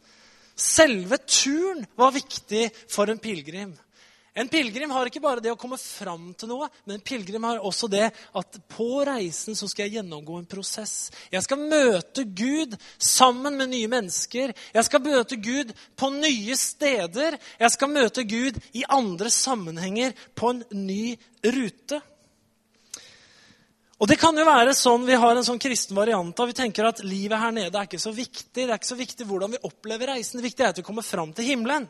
Selve 0.57 1.19
turen 1.25 1.85
var 1.97 2.13
viktig 2.15 2.67
for 2.89 3.09
en 3.09 3.21
pilegrim. 3.21 3.75
En 4.33 4.47
pilegrim 4.47 4.91
har 4.95 5.09
ikke 5.09 5.19
bare 5.19 5.43
det 5.43 5.51
å 5.51 5.59
komme 5.59 5.75
fram 5.75 6.29
til 6.39 6.47
noe, 6.53 6.69
men 6.85 6.95
en 6.95 7.03
pilegrim 7.03 7.43
har 7.43 7.59
også 7.67 7.89
det 7.91 8.05
at 8.07 8.59
på 8.71 9.01
reisen 9.03 9.57
så 9.59 9.67
skal 9.67 9.89
jeg 9.89 9.97
gjennomgå 9.97 10.37
en 10.39 10.47
prosess. 10.47 11.09
Jeg 11.33 11.43
skal 11.43 11.59
møte 11.59 12.23
Gud 12.23 12.77
sammen 12.95 13.59
med 13.59 13.73
nye 13.73 13.89
mennesker. 13.91 14.53
Jeg 14.71 14.87
skal 14.87 15.03
møte 15.03 15.35
Gud 15.35 15.73
på 15.99 16.13
nye 16.15 16.55
steder. 16.55 17.35
Jeg 17.59 17.75
skal 17.75 17.91
møte 17.91 18.23
Gud 18.23 18.61
i 18.71 18.85
andre 18.87 19.33
sammenhenger 19.35 20.15
på 20.31 20.53
en 20.55 20.63
ny 20.79 21.17
rute. 21.51 21.99
Og 24.01 24.07
Det 24.09 24.15
kan 24.17 24.33
jo 24.33 24.47
være 24.47 24.71
sånn 24.73 25.03
vi 25.05 25.19
har 25.19 25.35
en 25.35 25.45
sånn 25.45 25.59
kristen 25.61 25.93
variant 25.93 26.39
av 26.39 26.47
vi 26.49 26.55
tenker 26.57 26.87
at 26.87 27.03
livet 27.05 27.37
her 27.37 27.51
nede 27.53 27.75
er 27.77 27.85
ikke 27.85 27.99
så 28.01 28.15
viktig. 28.15 28.63
Det 28.63 28.63
er 28.63 28.79
ikke 28.79 28.95
så 28.95 28.97
viktig 28.97 29.27
hvordan 29.29 29.53
vi 29.53 29.65
opplever 29.67 30.15
reisen. 30.15 30.39
Det 30.39 30.47
viktige 30.47 30.71
er 30.71 30.73
at 30.73 30.79
vi 30.79 30.87
kommer 30.87 31.05
fram 31.05 31.35
til 31.35 31.51
himmelen. 31.51 31.85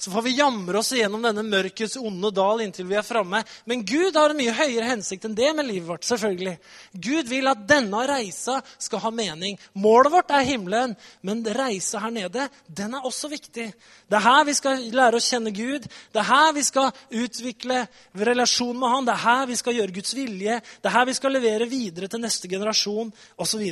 Så 0.00 0.10
får 0.10 0.22
vi 0.22 0.30
jamre 0.30 0.78
oss 0.78 0.94
igjennom 0.96 1.20
denne 1.20 1.42
mørkets 1.44 1.98
onde 2.00 2.30
dal 2.32 2.62
inntil 2.64 2.86
vi 2.88 2.96
er 2.96 3.04
framme. 3.04 3.42
Men 3.68 3.82
Gud 3.84 4.16
har 4.16 4.32
en 4.32 4.38
mye 4.38 4.54
høyere 4.56 4.86
hensikt 4.88 5.26
enn 5.28 5.34
det 5.36 5.50
med 5.52 5.68
livet 5.68 5.90
vårt. 5.90 6.08
selvfølgelig. 6.08 6.54
Gud 6.94 7.28
vil 7.28 7.50
at 7.50 7.66
denne 7.68 8.00
reisa 8.08 8.62
skal 8.78 9.02
ha 9.04 9.10
mening. 9.12 9.58
Målet 9.76 10.12
vårt 10.14 10.32
er 10.32 10.48
himmelen, 10.48 10.96
men 11.20 11.44
reisa 11.44 12.00
her 12.00 12.16
nede, 12.16 12.48
den 12.66 12.96
er 12.96 13.04
også 13.04 13.28
viktig. 13.28 13.68
Det 14.08 14.16
er 14.16 14.24
her 14.24 14.48
vi 14.48 14.56
skal 14.56 14.88
lære 14.88 15.20
å 15.20 15.26
kjenne 15.28 15.52
Gud. 15.52 15.84
Det 15.84 16.24
er 16.24 16.30
her 16.32 16.52
vi 16.56 16.64
skal 16.64 16.90
utvikle 17.10 17.84
relasjon 18.16 18.80
med 18.80 18.88
Han. 18.88 19.04
Det 19.04 19.18
er 19.18 19.24
her 19.28 19.46
vi 19.52 19.56
skal 19.60 19.80
gjøre 19.82 19.98
Guds 20.00 20.16
vilje. 20.16 20.60
Det 20.80 20.88
er 20.88 20.96
her 20.96 21.08
vi 21.12 21.20
skal 21.20 21.36
levere 21.36 21.68
videre 21.68 22.08
til 22.08 22.24
neste 22.24 22.48
generasjon 22.48 23.12
osv. 23.36 23.70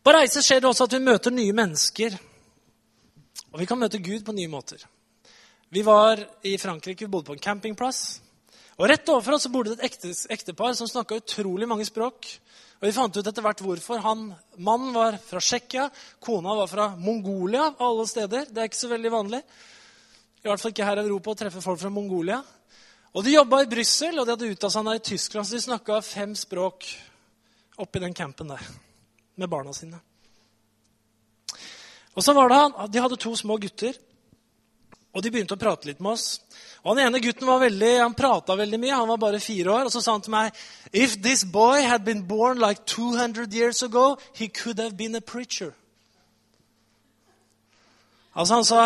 På 0.00 0.12
reise 0.16 0.40
skjer 0.40 0.64
det 0.64 0.72
også 0.72 0.88
at 0.88 0.96
vi 0.96 1.04
møter 1.04 1.36
nye 1.36 1.52
mennesker. 1.52 2.16
Og 3.52 3.60
vi 3.60 3.68
kan 3.68 3.76
møte 3.76 4.00
Gud 4.00 4.24
på 4.24 4.32
nye 4.32 4.48
måter. 4.48 4.88
Vi 5.68 5.82
var 5.82 6.26
i 6.42 6.58
Frankrike, 6.58 7.04
vi 7.04 7.08
bodde 7.08 7.26
på 7.26 7.34
en 7.36 7.42
campingplass. 7.44 8.20
Og 8.78 8.86
Rett 8.88 9.10
overfor 9.12 9.34
oss 9.36 9.48
bodde 9.52 9.74
det 9.76 9.84
et 9.84 10.06
ektepar 10.32 10.72
som 10.78 10.88
snakka 10.88 11.18
utrolig 11.20 11.68
mange 11.68 11.84
språk. 11.84 12.28
Og 12.78 12.86
Vi 12.86 12.92
fant 12.96 13.16
ut 13.16 13.26
etter 13.26 13.44
hvert 13.44 13.60
hvorfor. 13.60 14.00
Han, 14.00 14.30
Mannen 14.56 14.94
var 14.94 15.18
fra 15.20 15.42
Tsjekkia, 15.42 15.90
kona 16.24 16.54
var 16.56 16.70
fra 16.72 16.88
Mongolia. 16.96 17.74
alle 17.78 18.06
steder. 18.06 18.46
Det 18.48 18.58
er 18.62 18.70
ikke 18.70 18.80
så 18.80 18.88
veldig 18.88 19.12
vanlig. 19.12 19.42
I 20.44 20.48
hvert 20.48 20.60
fall 20.60 20.72
ikke 20.72 20.88
her 20.88 21.02
i 21.02 21.04
Europa 21.04 21.30
å 21.30 21.34
treffe 21.34 21.60
folk 21.60 21.80
fra 21.80 21.90
Mongolia. 21.90 22.42
Og 23.12 23.24
De 23.24 23.34
jobba 23.34 23.62
i 23.62 23.68
Brussel, 23.68 24.18
og 24.18 24.24
de 24.24 24.30
hadde 24.30 24.52
utdanna 24.54 24.72
seg 24.72 24.94
i 24.94 25.06
Tyskland. 25.10 25.46
Så 25.46 25.52
de 25.52 25.60
snakka 25.68 26.00
fem 26.00 26.34
språk 26.34 26.86
oppi 27.76 27.98
den 28.00 28.14
campen 28.14 28.48
der 28.48 28.62
med 29.36 29.50
barna 29.50 29.72
sine. 29.72 30.00
Og 32.14 32.24
så 32.24 32.32
var 32.32 32.48
det, 32.48 32.56
han, 32.56 32.90
De 32.90 33.00
hadde 33.00 33.16
to 33.16 33.36
små 33.36 33.58
gutter, 33.58 33.92
og 35.16 35.24
de 35.24 35.30
begynte 35.32 35.56
å 35.56 35.60
prate 35.60 35.88
litt 35.88 36.02
med 36.04 36.12
oss. 36.12 36.40
Og 36.84 36.92
Han 36.92 37.06
ene 37.06 37.20
gutten 37.24 37.48
var 37.48 37.62
veldig, 37.62 37.92
han 37.98 38.14
prata 38.14 38.54
veldig 38.56 38.78
mye. 38.80 38.94
Han 38.94 39.08
var 39.08 39.20
bare 39.22 39.40
fire 39.40 39.72
år. 39.72 39.88
Og 39.88 39.92
så 39.92 40.02
sa 40.04 40.14
han 40.14 40.22
til 40.22 40.34
meg 40.34 40.54
If 40.92 41.16
this 41.22 41.44
boy 41.44 41.82
had 41.82 42.04
been 42.04 42.22
born 42.28 42.60
like 42.60 42.84
200 42.86 43.52
years 43.52 43.82
ago, 43.82 44.16
he 44.36 44.48
could 44.48 44.78
have 44.78 44.96
been 44.96 45.16
a 45.16 45.20
preacher. 45.20 45.72
Altså 48.34 48.54
Han 48.54 48.64
sa 48.64 48.82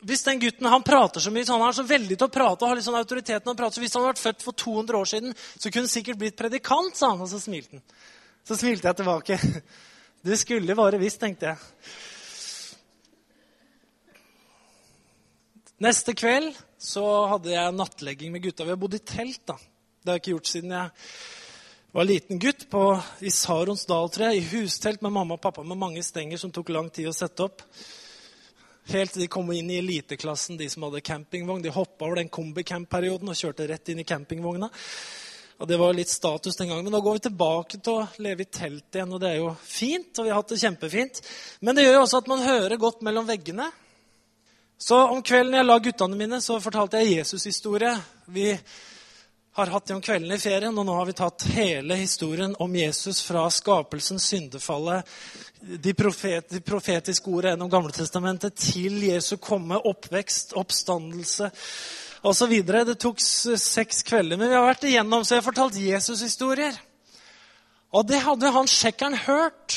hvis 0.00 0.22
den 0.24 0.40
gutten 0.40 0.64
han 0.72 0.82
prater 0.82 1.20
så 1.20 1.28
mye, 1.32 1.44
så 1.44 1.58
han 1.58 1.66
er 1.66 1.74
så 1.76 1.82
veldig 1.84 2.16
til 2.16 2.24
å 2.24 2.32
prate 2.32 2.64
og 2.64 2.70
har 2.70 2.78
litt 2.78 2.86
sånn 2.86 2.96
autoriteten 2.96 3.52
å 3.52 3.56
prate, 3.56 3.76
så 3.76 3.82
Hvis 3.82 3.92
han 3.92 4.00
hadde 4.00 4.14
vært 4.14 4.22
født 4.22 4.44
for 4.46 4.56
200 4.56 4.96
år 4.96 5.08
siden, 5.10 5.34
så 5.36 5.68
kunne 5.68 5.84
han 5.84 5.92
sikkert 5.92 6.20
blitt 6.22 6.38
predikant, 6.38 6.96
sa 6.96 7.10
han, 7.10 7.20
og 7.20 7.28
så 7.28 7.40
smilte 7.40 7.76
han. 7.76 7.82
Så 8.48 8.56
smilte 8.56 8.88
jeg 8.88 9.00
tilbake. 9.02 9.38
Du 10.20 10.34
skulle 10.36 10.76
bare 10.76 10.98
visst, 11.00 11.16
tenkte 11.20 11.46
jeg. 11.48 11.60
Neste 15.80 16.12
kveld 16.12 16.52
så 16.76 17.02
hadde 17.30 17.54
jeg 17.54 17.72
nattlegging 17.72 18.34
med 18.34 18.42
gutta. 18.44 18.66
Vi 18.68 18.72
har 18.74 18.80
bodd 18.80 18.98
i 18.98 19.00
telt. 19.00 19.40
da. 19.48 19.54
Det 19.56 20.10
har 20.10 20.18
jeg 20.18 20.20
ikke 20.20 20.34
gjort 20.34 20.50
siden 20.50 20.74
jeg 20.76 20.90
var 21.96 22.04
liten 22.04 22.38
gutt 22.38 22.66
på, 22.70 22.82
i 23.24 23.32
Sarons 23.32 23.86
jeg, 23.88 24.36
i 24.36 24.44
hustelt 24.52 25.00
med 25.00 25.12
mamma 25.12 25.38
og 25.38 25.40
pappa 25.40 25.64
med 25.64 25.80
mange 25.80 26.02
stenger 26.04 26.36
som 26.36 26.52
tok 26.52 26.68
lang 26.68 26.90
tid 26.92 27.08
å 27.08 27.16
sette 27.16 27.46
opp. 27.48 27.64
Helt 28.92 29.14
til 29.16 29.24
de 29.24 29.30
kom 29.32 29.48
inn 29.56 29.72
i 29.72 29.80
eliteklassen, 29.80 30.60
de 30.60 30.68
som 30.68 30.84
hadde 30.84 31.00
campingvogn. 31.00 31.64
De 31.64 31.72
hoppa 31.72 32.04
over 32.04 32.20
den 32.20 32.28
kombicamp-perioden 32.28 33.32
og 33.32 33.40
kjørte 33.40 33.72
rett 33.72 33.88
inn 33.88 34.04
i 34.04 34.08
campingvogna. 34.08 34.68
Og 35.60 35.68
Det 35.68 35.80
var 35.80 35.96
litt 35.96 36.12
status 36.12 36.60
den 36.60 36.68
gangen. 36.68 36.84
Men 36.84 36.92
nå 36.92 37.00
går 37.00 37.22
vi 37.22 37.28
tilbake 37.30 37.80
til 37.80 38.02
å 38.02 38.08
leve 38.20 38.44
i 38.44 38.52
telt 38.52 38.92
igjen, 38.92 39.16
og 39.16 39.20
det 39.20 39.32
er 39.32 39.40
jo 39.40 39.54
fint. 39.64 40.12
og 40.18 40.24
vi 40.24 40.30
har 40.30 40.42
hatt 40.42 40.52
det 40.52 40.60
kjempefint. 40.60 41.22
Men 41.60 41.74
det 41.74 41.88
gjør 41.88 42.02
jo 42.02 42.02
også 42.04 42.20
at 42.20 42.28
man 42.28 42.44
hører 42.44 42.76
godt 42.76 43.00
mellom 43.00 43.24
veggene. 43.24 43.72
Så 44.80 44.96
om 44.96 45.20
kvelden 45.22 45.58
jeg 45.58 45.66
la 45.66 45.74
guttene 45.78 46.16
mine, 46.16 46.38
så 46.40 46.56
fortalte 46.60 47.02
jeg 47.02 47.18
Jesus-historie. 47.18 47.92
Vi 48.32 48.46
har 49.58 49.72
hatt 49.74 49.90
det 49.90 49.96
om 49.98 50.00
kvelden 50.00 50.32
i 50.32 50.38
ferien, 50.40 50.72
og 50.72 50.86
nå 50.88 50.94
har 50.96 51.04
vi 51.04 51.14
tatt 51.18 51.44
hele 51.52 51.98
historien 52.00 52.54
om 52.64 52.76
Jesus 52.78 53.20
fra 53.20 53.42
skapelsen, 53.52 54.16
syndefallet, 54.22 55.04
de, 55.60 55.92
profet, 55.92 56.48
de 56.48 56.62
profetiske 56.64 57.28
ordene 57.28 57.52
gjennom 57.52 57.72
Gamletestamentet 57.74 58.56
til 58.56 58.96
Jesu 59.04 59.34
komme, 59.36 59.76
oppvekst, 59.76 60.56
oppstandelse 60.56 61.50
osv. 62.24 62.56
Det 62.64 62.96
tok 63.04 63.20
seks 63.20 64.00
kvelder, 64.08 64.40
men 64.40 64.48
vi 64.48 64.56
har 64.56 64.64
vært 64.64 64.88
igjennom, 64.88 65.26
så 65.26 65.36
jeg 65.36 65.42
har 65.42 65.50
fortalt 65.50 65.76
Jesus-historier. 65.76 66.80
Og 67.92 68.08
det 68.08 68.24
hadde 68.24 68.56
han 68.56 68.70
sjekkeren 68.70 69.18
hørt 69.26 69.76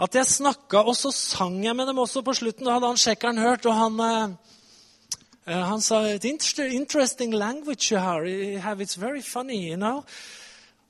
at 0.00 0.14
jeg 0.14 0.26
snakka, 0.26 0.82
og 0.82 0.96
så 0.98 1.12
sang 1.14 1.60
jeg 1.64 1.76
med 1.76 1.86
dem 1.86 1.98
også 2.02 2.22
på 2.26 2.34
slutten. 2.34 2.66
Da 2.66 2.76
hadde 2.76 2.90
han 2.90 2.98
sjekkeren 2.98 3.38
hørt, 3.38 3.66
og 3.66 3.74
han, 3.78 4.00
uh, 4.00 5.60
han 5.70 5.80
sa 5.80 6.02
interesting 6.14 7.34
language 7.34 7.92
you 7.92 7.98
have. 7.98 8.80
It's 8.82 8.96
very 9.00 9.22
funny, 9.22 9.70
you 9.70 9.76
know. 9.76 10.02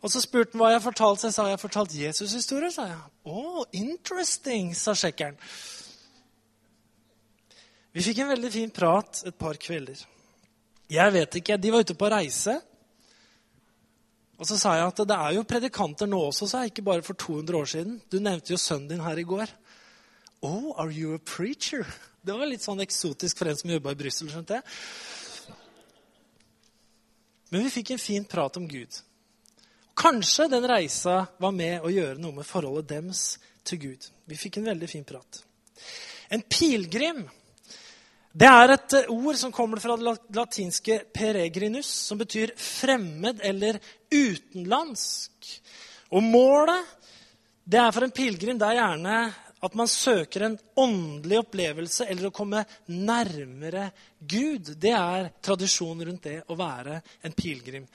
Og 0.03 0.11
så 0.11 0.21
spurte 0.21 0.53
han 0.53 0.61
hva 0.61 0.73
jeg 0.73 0.83
fortalte. 0.85 1.27
Jeg 1.27 1.35
sa 1.35 1.47
jeg 1.49 1.57
har 1.57 1.63
fortalt 1.63 1.95
Jesus 1.97 2.33
historie», 2.33 2.73
sa 2.73 2.89
jeg. 2.89 2.99
Oh, 3.25 3.65
interesting, 3.73 4.75
sa 4.77 4.93
sjekkeren. 4.93 5.37
Vi 7.95 8.03
fikk 8.03 8.19
en 8.25 8.33
veldig 8.33 8.51
fin 8.53 8.71
prat 8.75 9.23
et 9.27 9.37
par 9.39 9.57
kvelder. 9.61 10.01
Jeg 10.91 11.13
vet 11.13 11.37
ikke, 11.41 11.57
De 11.57 11.73
var 11.73 11.85
ute 11.85 11.95
på 11.95 12.09
reise. 12.11 12.61
Og 14.35 14.49
så 14.49 14.59
sa 14.59 14.75
jeg 14.79 14.91
at 14.91 15.03
det 15.07 15.17
er 15.17 15.37
jo 15.37 15.47
predikanter 15.47 16.11
nå 16.11 16.19
også, 16.29 16.49
sa 16.51 16.65
jeg, 16.65 16.75
ikke 16.75 16.87
bare 16.89 17.05
for 17.07 17.19
200 17.19 17.59
år 17.59 17.71
siden. 17.71 18.01
Du 18.11 18.19
nevnte 18.19 18.55
jo 18.55 18.59
sønnen 18.59 18.91
din 18.91 19.05
her 19.05 19.19
i 19.21 19.27
går. 19.29 19.53
Oh, 20.45 20.75
are 20.77 20.93
you 20.93 21.15
a 21.15 21.19
preacher? 21.19 21.87
Det 22.25 22.35
var 22.35 22.49
litt 22.49 22.65
sånn 22.65 22.83
eksotisk 22.83 23.39
for 23.39 23.51
en 23.51 23.57
som 23.57 23.71
jobba 23.71 23.95
i 23.95 24.01
Brussel. 24.01 24.31
skjønte 24.33 24.59
jeg. 24.59 24.65
Men 27.53 27.67
vi 27.67 27.75
fikk 27.77 27.95
en 27.95 28.03
fin 28.03 28.25
prat 28.27 28.57
om 28.59 28.67
Gud. 28.69 28.99
Kanskje 29.95 30.49
den 30.51 30.67
reisa 30.67 31.21
var 31.39 31.53
med 31.55 31.85
å 31.87 31.93
gjøre 31.93 32.19
noe 32.19 32.41
med 32.41 32.49
forholdet 32.49 32.91
dems 32.91 33.23
til 33.63 33.79
Gud. 33.85 34.09
Vi 34.27 34.39
fikk 34.41 34.59
en 34.59 34.73
veldig 34.73 34.89
fin 34.91 35.05
prat. 35.07 35.39
En 36.35 36.43
pilegrim 36.43 37.23
det 38.35 38.51
er 38.51 38.73
et 38.75 38.97
eh, 38.99 39.11
ord 39.15 39.39
som 39.39 39.53
kommer 39.55 39.79
fra 39.83 39.95
det 39.97 40.17
latinske 40.35 40.99
'peregrinus', 41.15 41.93
som 42.09 42.19
betyr 42.19 42.51
fremmed 42.59 43.41
eller 43.43 43.79
utenlandsk. 44.11 45.55
Og 46.11 46.23
målet 46.23 46.83
det 47.65 47.79
er 47.81 47.93
for 47.95 48.05
en 48.05 48.13
pilegrim 48.13 48.59
det 48.59 48.67
er 48.69 48.81
gjerne 48.81 49.19
at 49.65 49.77
man 49.79 49.89
søker 49.89 50.43
en 50.45 50.59
åndelig 50.77 51.39
opplevelse 51.41 52.05
eller 52.11 52.29
å 52.29 52.35
komme 52.35 52.65
nærmere 52.93 53.87
Gud. 54.19 54.75
Det 54.77 54.93
er 54.93 55.31
tradisjonen 55.41 56.05
rundt 56.11 56.27
det 56.27 56.41
å 56.53 56.59
være 56.59 56.99
en 57.25 57.33
pilegrim. 57.33 57.87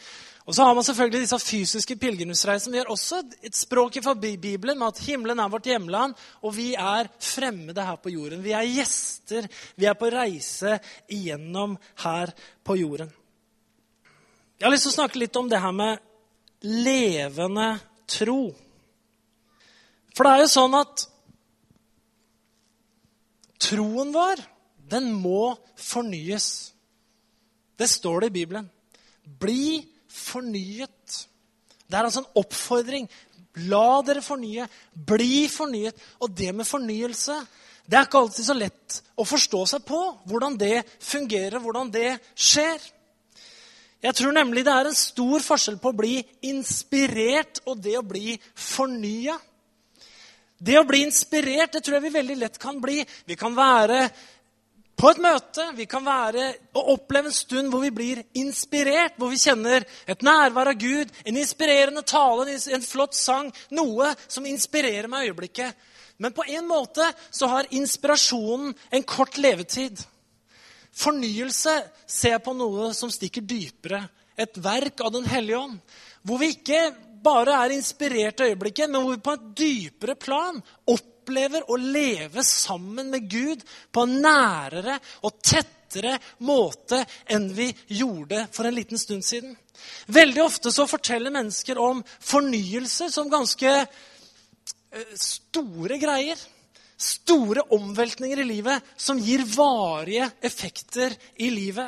Og 0.49 0.55
så 0.55 0.65
har 0.65 0.73
man 0.73 0.83
selvfølgelig 0.83 1.19
disse 1.21 1.37
fysiske 1.45 1.95
pilegrimsreisene. 2.01 2.73
Vi 2.73 2.79
har 2.81 2.87
også 2.89 3.19
et 3.45 3.53
språk 3.53 3.99
i 3.99 4.37
Bibelen 4.41 4.79
med 4.79 4.87
at 4.87 5.01
himmelen 5.05 5.39
er 5.39 5.49
vårt 5.49 5.67
hjemland, 5.69 6.15
og 6.41 6.55
vi 6.55 6.73
er 6.73 7.05
fremmede 7.21 7.83
her 7.85 7.99
på 8.01 8.09
jorden. 8.09 8.41
Vi 8.41 8.51
er 8.57 8.65
gjester. 8.65 9.45
Vi 9.75 9.85
er 9.85 9.93
på 9.93 10.09
reise 10.09 10.79
igjennom 11.07 11.77
her 12.01 12.33
på 12.65 12.75
jorden. 12.75 13.11
Jeg 14.57 14.65
har 14.65 14.73
lyst 14.73 14.87
til 14.87 14.93
å 14.95 14.95
snakke 14.95 15.21
litt 15.21 15.37
om 15.37 15.51
det 15.51 15.59
her 15.61 15.71
med 15.71 16.01
levende 16.65 17.67
tro. 18.09 18.49
For 20.17 20.25
det 20.25 20.33
er 20.33 20.43
jo 20.47 20.49
sånn 20.55 20.79
at 20.79 21.05
troen 23.69 24.09
vår, 24.17 24.41
den 24.89 25.13
må 25.13 25.53
fornyes. 25.77 26.73
Det 27.77 27.85
står 27.85 28.25
det 28.25 28.33
i 28.33 28.37
Bibelen. 28.41 28.73
Bli 29.29 29.61
fornyet. 29.77 29.95
Det 31.89 31.97
er 31.97 32.03
altså 32.03 32.23
en 32.23 32.43
oppfordring. 32.43 33.09
La 33.69 34.01
dere 34.05 34.21
fornye. 34.23 34.67
Bli 34.93 35.47
fornyet. 35.51 35.97
Og 36.21 36.35
det 36.35 36.53
med 36.55 36.67
fornyelse 36.69 37.39
det 37.89 37.97
er 37.97 38.05
ikke 38.05 38.19
alltid 38.21 38.45
så 38.45 38.53
lett 38.53 38.99
å 39.17 39.25
forstå 39.25 39.59
seg 39.71 39.85
på 39.87 39.99
hvordan 40.29 40.53
det 40.61 40.83
fungerer, 41.01 41.57
hvordan 41.57 41.89
det 41.89 42.11
skjer. 42.37 42.77
Jeg 43.99 44.15
tror 44.15 44.35
nemlig 44.35 44.61
det 44.67 44.75
er 44.75 44.89
en 44.91 44.95
stor 44.95 45.41
forskjell 45.41 45.79
på 45.81 45.89
å 45.89 45.97
bli 45.97 46.19
inspirert 46.51 47.63
og 47.65 47.81
det 47.81 47.95
å 47.97 48.05
bli 48.05 48.35
fornya. 48.53 49.39
Det 50.59 50.77
å 50.77 50.85
bli 50.85 51.01
inspirert 51.07 51.73
det 51.73 51.81
tror 51.81 51.97
jeg 51.97 52.05
vi 52.05 52.13
veldig 52.19 52.37
lett 52.43 52.61
kan 52.61 52.77
bli. 52.83 53.01
Vi 53.25 53.39
kan 53.39 53.57
være 53.57 54.05
på 54.99 55.09
et 55.13 55.21
møte. 55.23 55.65
Vi 55.77 55.87
kan 55.89 56.03
være 56.03 56.49
og 56.75 56.91
oppleve 56.95 57.31
en 57.31 57.35
stund 57.35 57.71
hvor 57.71 57.83
vi 57.85 57.91
blir 57.95 58.21
inspirert, 58.39 59.15
hvor 59.17 59.31
vi 59.31 59.39
kjenner 59.39 59.85
et 60.09 60.25
nærvær 60.25 60.73
av 60.73 60.79
Gud, 60.79 61.13
en 61.23 61.39
inspirerende 61.39 62.03
tale, 62.07 62.57
en 62.59 62.85
flott 62.85 63.15
sang, 63.15 63.51
noe 63.71 64.11
som 64.27 64.47
inspirerer 64.49 65.07
meg 65.11 65.25
i 65.25 65.31
øyeblikket. 65.31 65.87
Men 66.19 66.35
på 66.35 66.43
en 66.51 66.67
måte 66.67 67.05
så 67.31 67.47
har 67.47 67.69
inspirasjonen 67.71 68.73
en 68.91 69.05
kort 69.07 69.39
levetid. 69.39 70.01
Fornyelse 70.99 71.77
ser 72.09 72.41
på 72.43 72.53
noe 72.57 72.91
som 72.97 73.11
stikker 73.13 73.45
dypere. 73.47 74.03
Et 74.39 74.57
verk 74.59 74.99
av 75.03 75.13
Den 75.15 75.27
hellige 75.27 75.59
ånd. 75.59 75.79
Hvor 76.27 76.39
vi 76.41 76.51
ikke 76.51 76.89
bare 77.23 77.55
er 77.63 77.75
inspirert 77.75 78.39
i 78.39 78.51
øyeblikket, 78.51 78.89
men 78.89 79.03
hvor 79.03 79.15
vi 79.15 79.23
på 79.23 79.35
et 79.35 79.47
dypere 79.59 80.15
plan 80.19 80.59
opplever 80.87 81.08
å 81.29 81.77
leve 81.79 82.43
sammen 82.43 83.09
med 83.13 83.29
Gud 83.29 83.63
på 83.91 84.05
en 84.05 84.19
nærere 84.23 84.99
og 85.27 85.39
tettere 85.43 86.17
måte 86.45 87.03
enn 87.29 87.49
vi 87.53 87.69
gjorde 87.87 88.47
for 88.51 88.65
en 88.65 88.75
liten 88.75 88.99
stund 89.01 89.25
siden. 89.25 89.55
Veldig 90.07 90.43
ofte 90.43 90.71
så 90.71 90.87
forteller 90.89 91.33
mennesker 91.33 91.79
om 91.79 92.03
fornyelse 92.03 93.09
som 93.13 93.29
ganske 93.31 93.73
eh, 93.79 95.13
store 95.15 95.99
greier. 96.01 96.39
Store 96.99 97.63
omveltninger 97.77 98.41
i 98.41 98.47
livet 98.47 98.93
som 98.99 99.19
gir 99.23 99.45
varige 99.47 100.27
effekter 100.43 101.15
i 101.39 101.47
livet. 101.53 101.87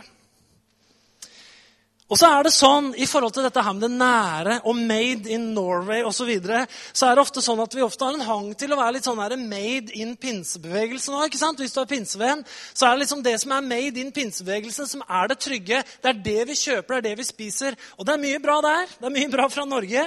Og 2.12 2.20
så 2.20 2.28
er 2.28 2.44
det 2.44 2.52
sånn, 2.52 2.90
I 3.00 3.06
forhold 3.08 3.32
til 3.38 3.46
dette 3.46 3.62
her 3.64 3.72
med 3.72 3.86
det 3.86 3.96
nære 3.96 4.58
og 4.68 4.76
made 4.76 5.32
in 5.32 5.54
Norway 5.56 6.02
osv., 6.04 6.20
så, 6.22 6.26
videre, 6.28 6.66
så 6.94 7.08
er 7.08 7.16
det 7.16 7.24
ofte 7.24 7.42
sånn 7.42 7.62
at 7.64 7.74
vi 7.74 7.82
ofte 7.86 8.06
har 8.06 8.18
en 8.18 8.28
hang 8.28 8.50
til 8.60 8.76
å 8.76 8.78
være 8.78 8.98
litt 8.98 9.08
sånn 9.08 9.22
made 9.48 9.96
in 9.98 10.12
pinsebevegelsen 10.20 11.16
òg. 11.18 11.34
Hvis 11.34 11.74
du 11.74 11.80
er 11.82 11.90
pinsevenn, 11.90 12.44
så 12.76 12.86
er 12.86 12.94
det 12.94 13.06
liksom 13.06 13.24
det 13.26 13.38
som 13.42 13.56
er 13.56 13.66
made 13.66 14.04
in 14.04 14.12
pinsebevegelsen, 14.14 14.92
som 14.92 15.06
er 15.08 15.32
det 15.32 15.40
trygge. 15.42 15.82
Det 16.04 16.12
er 16.12 16.22
det 16.28 16.46
vi 16.52 16.60
kjøper, 16.60 17.00
det 17.00 17.00
er 17.00 17.08
det 17.08 17.24
vi 17.24 17.30
spiser. 17.32 17.80
Og 17.98 18.06
det 18.06 18.14
er 18.14 18.24
mye 18.28 18.44
bra 18.44 18.60
der. 18.68 18.94
Det 19.00 19.08
er 19.08 19.16
mye 19.16 19.32
bra 19.32 19.48
fra 19.50 19.66
Norge. 19.66 20.06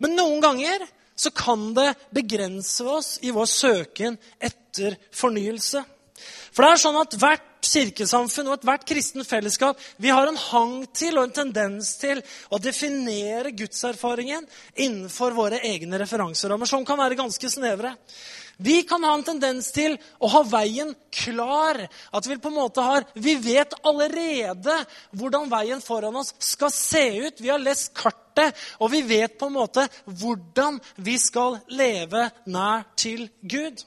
Men 0.00 0.16
noen 0.16 0.40
ganger 0.44 0.86
så 1.18 1.34
kan 1.36 1.72
det 1.76 1.90
begrense 2.14 2.86
oss 2.88 3.16
i 3.26 3.34
vår 3.34 3.50
søken 3.50 4.16
etter 4.38 4.96
fornyelse. 5.12 5.82
For 6.50 6.64
det 6.64 6.72
er 6.72 6.82
sånn 6.82 6.98
at 7.00 7.16
hvert 7.20 7.46
kirkesamfunn 7.60 8.48
og 8.50 8.58
ethvert 8.58 8.86
kristen 8.88 9.26
fellesskap 9.26 9.80
vi 10.00 10.12
har 10.12 10.28
en 10.30 10.38
hang 10.50 10.74
til 10.96 11.18
og 11.18 11.28
en 11.28 11.36
tendens 11.42 11.92
til 12.00 12.22
å 12.50 12.60
definere 12.62 13.52
gudserfaringen 13.56 14.46
innenfor 14.74 15.36
våre 15.36 15.60
egne 15.66 16.00
referanserammer, 16.00 16.68
som 16.68 16.86
kan 16.88 17.00
være 17.00 17.18
ganske 17.20 17.52
snevre. 17.52 17.94
Vi 18.60 18.82
kan 18.84 19.04
ha 19.08 19.14
en 19.16 19.24
tendens 19.24 19.70
til 19.72 19.94
å 20.20 20.28
ha 20.34 20.42
veien 20.44 20.90
klar. 21.16 21.78
At 22.12 22.26
Vi 22.28 22.36
på 22.36 22.50
en 22.50 22.58
måte 22.58 22.84
har, 22.84 23.06
vi 23.14 23.38
vet 23.40 23.72
allerede 23.88 24.74
hvordan 25.16 25.48
veien 25.48 25.80
foran 25.80 26.18
oss 26.20 26.34
skal 26.38 26.72
se 26.74 27.04
ut. 27.24 27.40
Vi 27.40 27.48
har 27.48 27.62
lest 27.62 27.94
kartet, 27.96 28.52
og 28.78 28.92
vi 28.92 29.00
vet 29.00 29.38
på 29.40 29.48
en 29.48 29.56
måte 29.56 29.86
hvordan 30.04 30.76
vi 30.96 31.16
skal 31.18 31.56
leve 31.72 32.28
nær 32.44 32.84
til 33.00 33.30
Gud. 33.40 33.80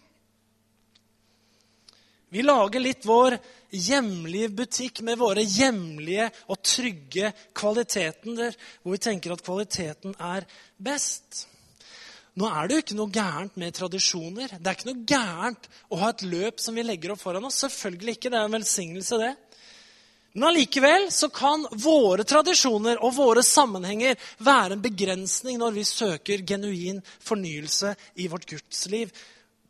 Vi 2.34 2.42
lager 2.42 2.82
litt 2.82 3.06
vår 3.06 3.36
hjemlige 3.70 4.50
butikk 4.58 5.04
med 5.06 5.20
våre 5.22 5.44
hjemlige 5.46 6.32
og 6.50 6.64
trygge 6.66 7.30
kvaliteter, 7.54 8.56
hvor 8.82 8.96
vi 8.96 9.02
tenker 9.06 9.36
at 9.36 9.44
kvaliteten 9.46 10.16
er 10.18 10.48
best. 10.82 11.44
Nå 12.34 12.50
er 12.50 12.66
det 12.66 12.74
jo 12.76 12.84
ikke 12.84 12.98
noe 12.98 13.14
gærent 13.14 13.60
med 13.62 13.76
tradisjoner. 13.78 14.56
Det 14.58 14.66
er 14.66 14.78
ikke 14.80 14.90
noe 14.90 15.06
gærent 15.14 15.70
å 15.94 16.00
ha 16.02 16.10
et 16.10 16.24
løp 16.26 16.64
som 16.64 16.74
vi 16.74 16.86
legger 16.88 17.14
opp 17.14 17.22
foran 17.22 17.46
oss. 17.46 17.60
Selvfølgelig 17.68 18.16
ikke. 18.18 18.32
Det 18.34 18.40
er 18.40 18.50
en 18.50 18.58
velsignelse, 18.58 19.20
det. 19.22 19.34
Men 20.34 20.48
allikevel 20.50 21.06
så 21.14 21.30
kan 21.30 21.68
våre 21.84 22.26
tradisjoner 22.26 22.98
og 23.06 23.14
våre 23.20 23.46
sammenhenger 23.46 24.18
være 24.42 24.74
en 24.74 24.82
begrensning 24.82 25.62
når 25.62 25.78
vi 25.78 25.86
søker 25.86 26.42
genuin 26.42 27.04
fornyelse 27.22 27.94
i 28.18 28.26
vårt 28.32 28.50
gudsliv 28.50 29.14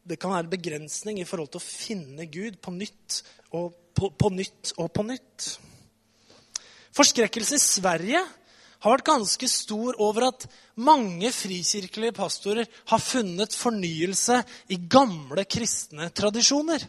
det 0.03 0.19
kan 0.19 0.33
være 0.36 0.51
begrensning 0.51 1.19
i 1.22 1.27
forhold 1.27 1.53
til 1.53 1.62
å 1.62 1.65
finne 1.65 2.27
Gud 2.31 2.60
på 2.63 2.74
nytt 2.75 3.22
og 3.55 3.72
på, 3.95 4.10
på 4.10 4.31
nytt 4.33 4.74
og 4.81 4.89
på 4.93 5.05
nytt. 5.07 5.51
Forskrekkelsen 6.93 7.57
i 7.57 7.63
Sverige 7.63 8.24
har 8.83 8.91
vært 8.91 9.07
ganske 9.07 9.48
stor 9.48 9.95
over 10.03 10.27
at 10.27 10.45
mange 10.83 11.31
frikirkelige 11.31 12.15
pastorer 12.17 12.67
har 12.91 13.01
funnet 13.01 13.55
fornyelse 13.55 14.41
i 14.75 14.81
gamle 14.91 15.45
kristne 15.48 16.10
tradisjoner. 16.12 16.83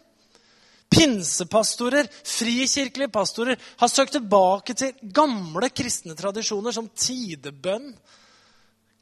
Pinsepastorer, 0.94 2.08
frikirkelige 2.10 3.12
pastorer, 3.14 3.58
har 3.78 3.90
søkt 3.90 4.16
tilbake 4.18 4.74
til 4.78 4.92
gamle 5.14 5.70
kristne 5.74 6.16
tradisjoner 6.18 6.74
som 6.74 6.90
tidebønn, 6.90 7.92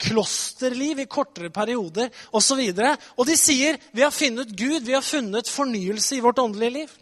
klosterliv 0.02 1.02
i 1.02 1.08
kortere 1.10 1.52
perioder 1.54 2.10
osv. 2.32 2.58
Og, 2.58 2.74
så 2.74 2.90
og 3.16 3.28
de 3.28 3.38
sier 3.38 3.78
vi 3.92 4.04
har 4.04 4.14
funnet 4.14 4.50
Gud, 4.56 4.82
vi 4.86 4.96
har 4.96 5.06
funnet 5.06 5.50
fornyelse 5.50 6.18
i 6.18 6.24
vårt 6.24 6.42
åndelige 6.42 6.76
liv. 6.80 6.98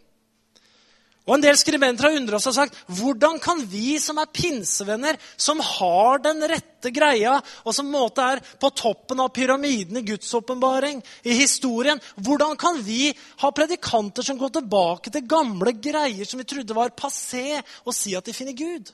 Og 1.31 1.37
En 1.37 1.45
del 1.45 1.55
skribenter 1.61 2.09
har 2.09 2.17
undret 2.19 2.43
seg 2.43 2.51
og 2.51 2.57
sagt 2.57 2.79
hvordan 2.99 3.37
kan 3.43 3.61
vi 3.71 4.01
som 4.03 4.19
er 4.19 4.31
pinsevenner, 4.35 5.19
som 5.39 5.61
har 5.63 6.23
den 6.25 6.43
rette 6.51 6.91
greia, 6.91 7.37
og 7.63 7.77
som 7.77 7.91
måte 7.93 8.25
er 8.25 8.41
på 8.59 8.73
toppen 8.75 9.21
av 9.23 9.31
pyramiden 9.37 10.01
i 10.01 10.05
Guds 10.09 10.33
åpenbaring, 10.35 10.99
i 11.23 11.37
historien, 11.39 12.01
hvordan 12.19 12.57
kan 12.59 12.81
vi 12.83 13.13
ha 13.45 13.53
predikanter 13.55 14.27
som 14.27 14.41
går 14.41 14.57
tilbake 14.59 15.13
til 15.13 15.29
gamle 15.31 15.77
greier 15.79 16.27
som 16.27 16.43
vi 16.43 16.49
trodde 16.51 16.75
var 16.75 16.97
passé, 16.99 17.61
og 17.85 17.95
si 17.95 18.17
at 18.19 18.27
de 18.27 18.35
finner 18.35 18.57
Gud? 18.59 18.91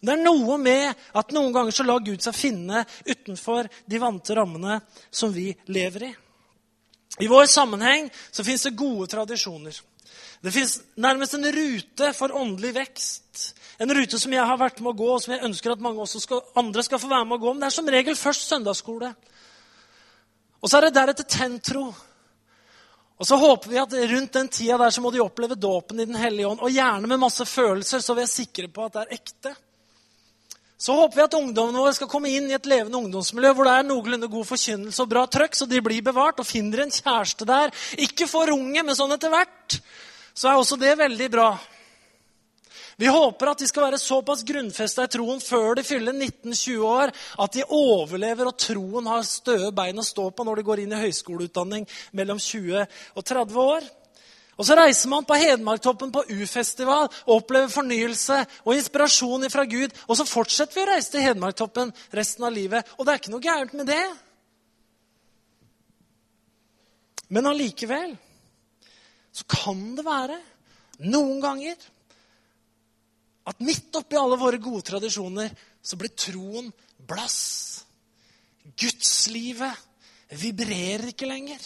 Det 0.00 0.14
er 0.14 0.22
noe 0.24 0.56
med 0.60 0.96
at 1.20 1.32
noen 1.36 1.52
ganger 1.52 1.76
så 1.76 1.84
lar 1.84 2.00
Gud 2.04 2.22
seg 2.24 2.36
finne 2.36 2.84
utenfor 3.04 3.68
de 3.84 4.00
vante 4.00 4.36
rammene 4.36 4.78
som 5.12 5.32
vi 5.34 5.50
lever 5.68 6.08
i. 6.08 6.10
I 7.20 7.28
vår 7.28 7.46
sammenheng 7.52 8.08
så 8.30 8.44
fins 8.46 8.64
det 8.64 8.78
gode 8.78 9.10
tradisjoner. 9.12 9.76
Det 10.40 10.52
fins 10.54 10.78
nærmest 10.96 11.36
en 11.36 11.44
rute 11.52 12.12
for 12.16 12.32
åndelig 12.32 12.72
vekst. 12.78 13.42
En 13.80 13.92
rute 13.96 14.18
som 14.20 14.32
jeg 14.32 14.46
har 14.46 14.60
vært 14.60 14.80
med 14.80 14.94
å 14.94 14.96
gå, 14.96 15.08
og 15.14 15.20
som 15.20 15.34
jeg 15.34 15.44
ønsker 15.44 15.74
at 15.74 15.82
mange 15.84 16.06
skal, 16.08 16.40
andre 16.56 16.84
skal 16.84 17.00
få 17.02 17.10
være 17.10 17.26
med 17.28 17.36
å 17.36 17.42
gå. 17.42 17.52
Men 17.52 17.64
det 17.64 17.68
er 17.68 17.76
som 17.76 17.90
regel 17.92 18.16
først 18.16 18.48
søndagsskole. 18.48 19.12
Og 20.60 20.68
så 20.68 20.78
er 20.78 20.88
det 20.88 20.96
deretter 20.96 21.28
tentro. 21.28 21.90
Og 23.20 23.28
så 23.28 23.36
håper 23.36 23.68
vi 23.68 23.80
at 23.80 23.96
rundt 24.14 24.36
den 24.38 24.48
tida 24.48 24.78
der 24.80 24.92
så 24.96 25.04
må 25.04 25.12
de 25.12 25.20
oppleve 25.20 25.58
dåpen 25.60 26.00
i 26.00 26.08
Den 26.08 26.16
hellige 26.16 26.48
ånd. 26.48 26.62
Og 26.64 26.72
gjerne 26.72 27.08
med 27.08 27.20
masse 27.20 27.44
følelser, 27.44 28.00
så 28.00 28.16
vi 28.16 28.24
er 28.24 28.32
sikre 28.32 28.68
på 28.72 28.86
at 28.86 28.96
det 28.96 29.02
er 29.02 29.18
ekte. 29.20 29.52
Så 30.80 30.94
håper 30.96 31.18
vi 31.18 31.24
at 31.26 31.34
ungdommene 31.36 31.82
våre 31.82 31.92
skal 31.92 32.08
komme 32.08 32.30
inn 32.32 32.46
i 32.48 32.56
et 32.56 32.68
levende 32.68 32.96
ungdomsmiljø 33.02 33.50
hvor 33.52 33.68
det 33.68 33.74
er 33.76 33.84
noenlunde 33.84 34.30
god 34.32 34.46
forkynnelse 34.48 35.02
og 35.04 35.10
bra 35.10 35.26
trøkk, 35.28 35.58
så 35.58 35.68
de 35.68 35.82
blir 35.84 36.00
bevart. 36.06 36.40
Og 36.40 36.48
finner 36.48 36.86
en 36.86 36.94
kjæreste 36.94 37.44
der. 37.48 37.74
Ikke 38.00 38.28
for 38.30 38.48
unge, 38.54 38.80
men 38.80 38.96
sånn 38.96 39.12
etter 39.12 39.32
hvert. 39.32 39.76
Så 40.32 40.48
er 40.48 40.56
også 40.56 40.80
det 40.80 40.94
veldig 40.96 41.28
bra. 41.36 41.50
Vi 43.00 43.08
håper 43.08 43.52
at 43.52 43.60
de 43.60 43.68
skal 43.68 43.86
være 43.86 44.00
såpass 44.00 44.42
grunnfesta 44.44 45.04
i 45.04 45.12
troen 45.12 45.38
før 45.40 45.76
de 45.78 45.84
fyller 45.84 46.16
19-20 46.16 46.82
år, 46.84 47.12
at 47.12 47.54
de 47.56 47.64
overlever 47.64 48.48
og 48.48 48.58
troen 48.60 49.08
har 49.08 49.24
støe 49.24 49.70
bein 49.76 50.00
å 50.00 50.04
stå 50.04 50.26
på 50.36 50.44
når 50.44 50.60
de 50.60 50.66
går 50.68 50.82
inn 50.82 50.92
i 50.92 51.04
høyskoleutdanning 51.06 51.86
mellom 52.16 52.40
20 52.40 52.84
og 52.84 53.24
30 53.24 53.56
år. 53.62 53.88
Og 54.60 54.66
så 54.68 54.76
reiser 54.76 55.08
man 55.08 55.24
på 55.24 55.38
Hedmarktoppen 55.40 56.10
på 56.12 56.26
U-festival 56.36 57.06
og 57.08 57.30
opplever 57.38 57.70
fornyelse 57.72 58.42
og 58.66 58.74
inspirasjon 58.76 59.48
fra 59.48 59.64
Gud. 59.64 59.94
Og 60.04 60.18
så 60.18 60.26
fortsetter 60.28 60.76
vi 60.76 60.82
å 60.84 60.90
reise 60.90 61.14
til 61.14 61.24
Hedmarktoppen 61.24 61.94
resten 62.12 62.44
av 62.44 62.52
livet. 62.52 62.90
Og 62.98 63.06
det 63.06 63.14
er 63.14 63.22
ikke 63.22 63.32
noe 63.32 63.46
gærent 63.46 63.72
med 63.78 63.88
det. 63.88 64.04
Men 67.32 67.48
allikevel 67.48 68.12
så 69.32 69.48
kan 69.48 69.80
det 69.96 70.04
være 70.04 70.36
noen 71.08 71.40
ganger 71.40 71.88
at 73.48 73.64
midt 73.64 73.96
oppi 73.96 74.18
alle 74.20 74.36
våre 74.36 74.60
gode 74.60 74.84
tradisjoner 74.90 75.54
så 75.80 75.96
blir 75.96 76.12
troen 76.12 76.68
blass. 77.08 77.40
Gudslivet 78.76 80.36
vibrerer 80.36 81.14
ikke 81.14 81.30
lenger. 81.30 81.62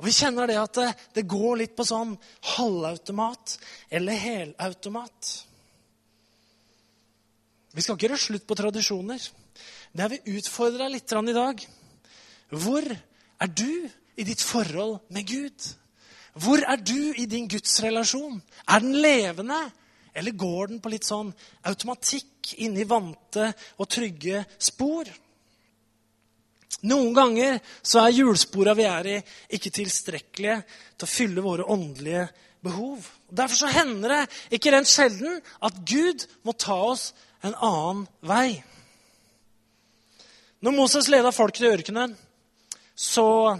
Og 0.00 0.06
Vi 0.08 0.14
kjenner 0.16 0.48
det 0.48 0.56
at 0.56 0.78
det, 0.78 0.88
det 1.12 1.28
går 1.28 1.58
litt 1.60 1.74
på 1.76 1.84
sånn 1.84 2.14
halvautomat 2.56 3.58
eller 3.92 4.16
helautomat. 4.16 5.32
Vi 7.76 7.84
skal 7.84 7.98
ikke 7.98 8.08
gjøre 8.08 8.22
slutt 8.22 8.46
på 8.48 8.56
tradisjoner. 8.56 9.20
Det 9.92 10.02
har 10.02 10.10
vi 10.14 10.38
utfordra 10.38 10.88
litt 10.88 11.12
i 11.12 11.36
dag. 11.36 11.60
Hvor 12.48 12.88
er 12.88 13.52
du 13.52 13.90
i 14.16 14.24
ditt 14.24 14.40
forhold 14.40 14.98
med 15.12 15.28
Gud? 15.28 15.68
Hvor 16.40 16.64
er 16.64 16.80
du 16.80 17.12
i 17.20 17.28
din 17.28 17.48
gudsrelasjon? 17.50 18.40
Er 18.72 18.80
den 18.80 18.96
levende, 19.04 19.60
eller 20.14 20.32
går 20.32 20.72
den 20.72 20.80
på 20.80 20.90
litt 20.94 21.04
sånn 21.04 21.28
automatikk 21.68 22.54
inni 22.64 22.88
vante 22.88 23.52
og 23.76 23.90
trygge 23.90 24.46
spor? 24.56 25.10
Noen 26.88 27.12
ganger 27.16 27.58
så 27.82 28.04
er 28.04 28.14
hjulspora 28.16 28.72
vi 28.78 28.86
er 28.88 29.08
i, 29.10 29.16
ikke 29.52 29.72
tilstrekkelige 29.74 30.60
til 30.96 31.06
å 31.06 31.10
fylle 31.10 31.44
våre 31.44 31.66
åndelige 31.68 32.28
behov. 32.64 33.04
Derfor 33.28 33.62
så 33.62 33.72
hender 33.72 34.14
det 34.14 34.58
ikke 34.58 34.72
rent 34.72 34.88
sjelden 34.88 35.40
at 35.60 35.80
Gud 35.88 36.24
må 36.46 36.54
ta 36.56 36.76
oss 36.90 37.10
en 37.44 37.56
annen 37.56 38.06
vei. 38.24 38.60
Når 40.60 40.76
Moses 40.76 41.08
leda 41.08 41.32
folket 41.32 41.64
i 41.64 41.72
ørkenen, 41.72 42.16
så 42.96 43.56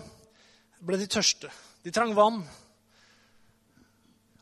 ble 0.85 0.99
de 1.01 1.09
tørste. 1.09 1.49
De 1.85 1.93
trang 1.93 2.13
vann. 2.17 2.43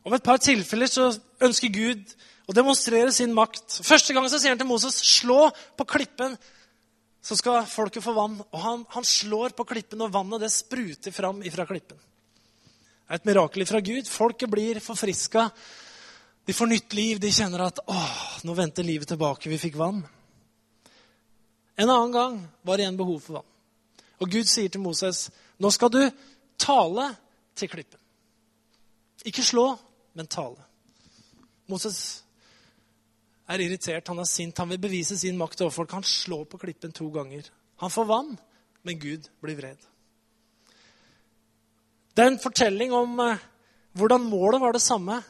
Om 0.03 0.15
et 0.15 0.25
par 0.25 0.39
tilfeller 0.43 0.91
så 0.91 1.11
ønsker 1.43 1.71
Gud 1.71 2.15
å 2.49 2.55
demonstrere 2.55 3.11
sin 3.15 3.35
makt. 3.35 3.79
Første 3.85 4.15
gang 4.15 4.27
så 4.27 4.39
sier 4.41 4.55
han 4.55 4.59
til 4.59 4.67
Moses, 4.67 4.95
'Slå 4.95 5.51
på 5.77 5.87
klippen 5.87 6.35
så 7.21 7.35
skal 7.37 7.65
folket 7.67 8.03
få 8.03 8.13
vann. 8.15 8.37
Og 8.51 8.59
han, 8.63 8.85
han, 8.89 9.05
slår 9.05 9.55
på 9.57 9.65
klippen, 9.67 10.01
og 10.01 10.13
vannet 10.13 10.45
det 10.45 10.51
spruter 10.53 11.13
fram 11.15 11.43
ifra 11.43 11.65
klippen. 11.67 11.99
er 13.09 13.19
et 13.19 13.27
mirakel 13.27 13.65
fra 13.67 13.81
Gud. 13.81 14.07
Folket 14.07 14.49
blir 14.49 14.79
forfriska. 14.79 15.49
De 16.45 16.53
får 16.53 16.67
nytt 16.67 16.93
liv. 16.93 17.19
De 17.19 17.31
kjenner 17.31 17.65
at 17.67 17.81
åh, 17.87 18.17
nå 18.43 18.53
venter 18.53 18.83
livet 18.83 19.07
tilbake. 19.07 19.49
Vi 19.49 19.59
fikk 19.59 19.75
vann. 19.75 20.03
En 21.75 21.89
annen 21.89 22.11
gang 22.11 22.39
var 22.61 22.77
det 22.77 22.83
igjen 22.83 22.99
behov 22.99 23.19
for 23.23 23.39
vann. 23.39 23.49
Og 24.19 24.31
Gud 24.31 24.47
sier 24.51 24.71
til 24.71 24.83
Moses, 24.83 25.29
nå 25.59 25.71
skal 25.71 25.91
du 25.93 26.01
tale 26.59 27.05
til 27.55 27.71
klippen. 27.71 27.99
Ikke 29.27 29.43
slå, 29.43 29.73
men 30.15 30.27
tale. 30.27 30.59
Moses 31.71 32.23
er 33.49 33.63
irritert, 33.63 34.07
han 34.07 34.21
er 34.21 34.29
sint, 34.29 34.57
han 34.61 34.69
vil 34.69 34.81
bevise 34.81 35.17
sin 35.17 35.37
makt 35.39 35.63
overfor 35.65 35.83
folk. 35.83 35.97
Han 35.97 36.05
slår 36.05 36.45
på 36.51 36.59
klippen 36.61 36.93
to 36.95 37.09
ganger. 37.13 37.47
Han 37.81 37.93
får 37.93 38.05
vann, 38.05 38.35
men 38.85 38.99
Gud 38.99 39.29
blir 39.41 39.57
vred. 39.57 39.89
Det 42.13 42.25
er 42.25 42.31
en 42.33 42.41
fortelling 42.41 42.93
om 42.93 43.19
eh, 43.23 43.43
hvordan 43.97 44.25
målet 44.27 44.61
var 44.61 44.75
det 44.75 44.83
samme, 44.83 45.21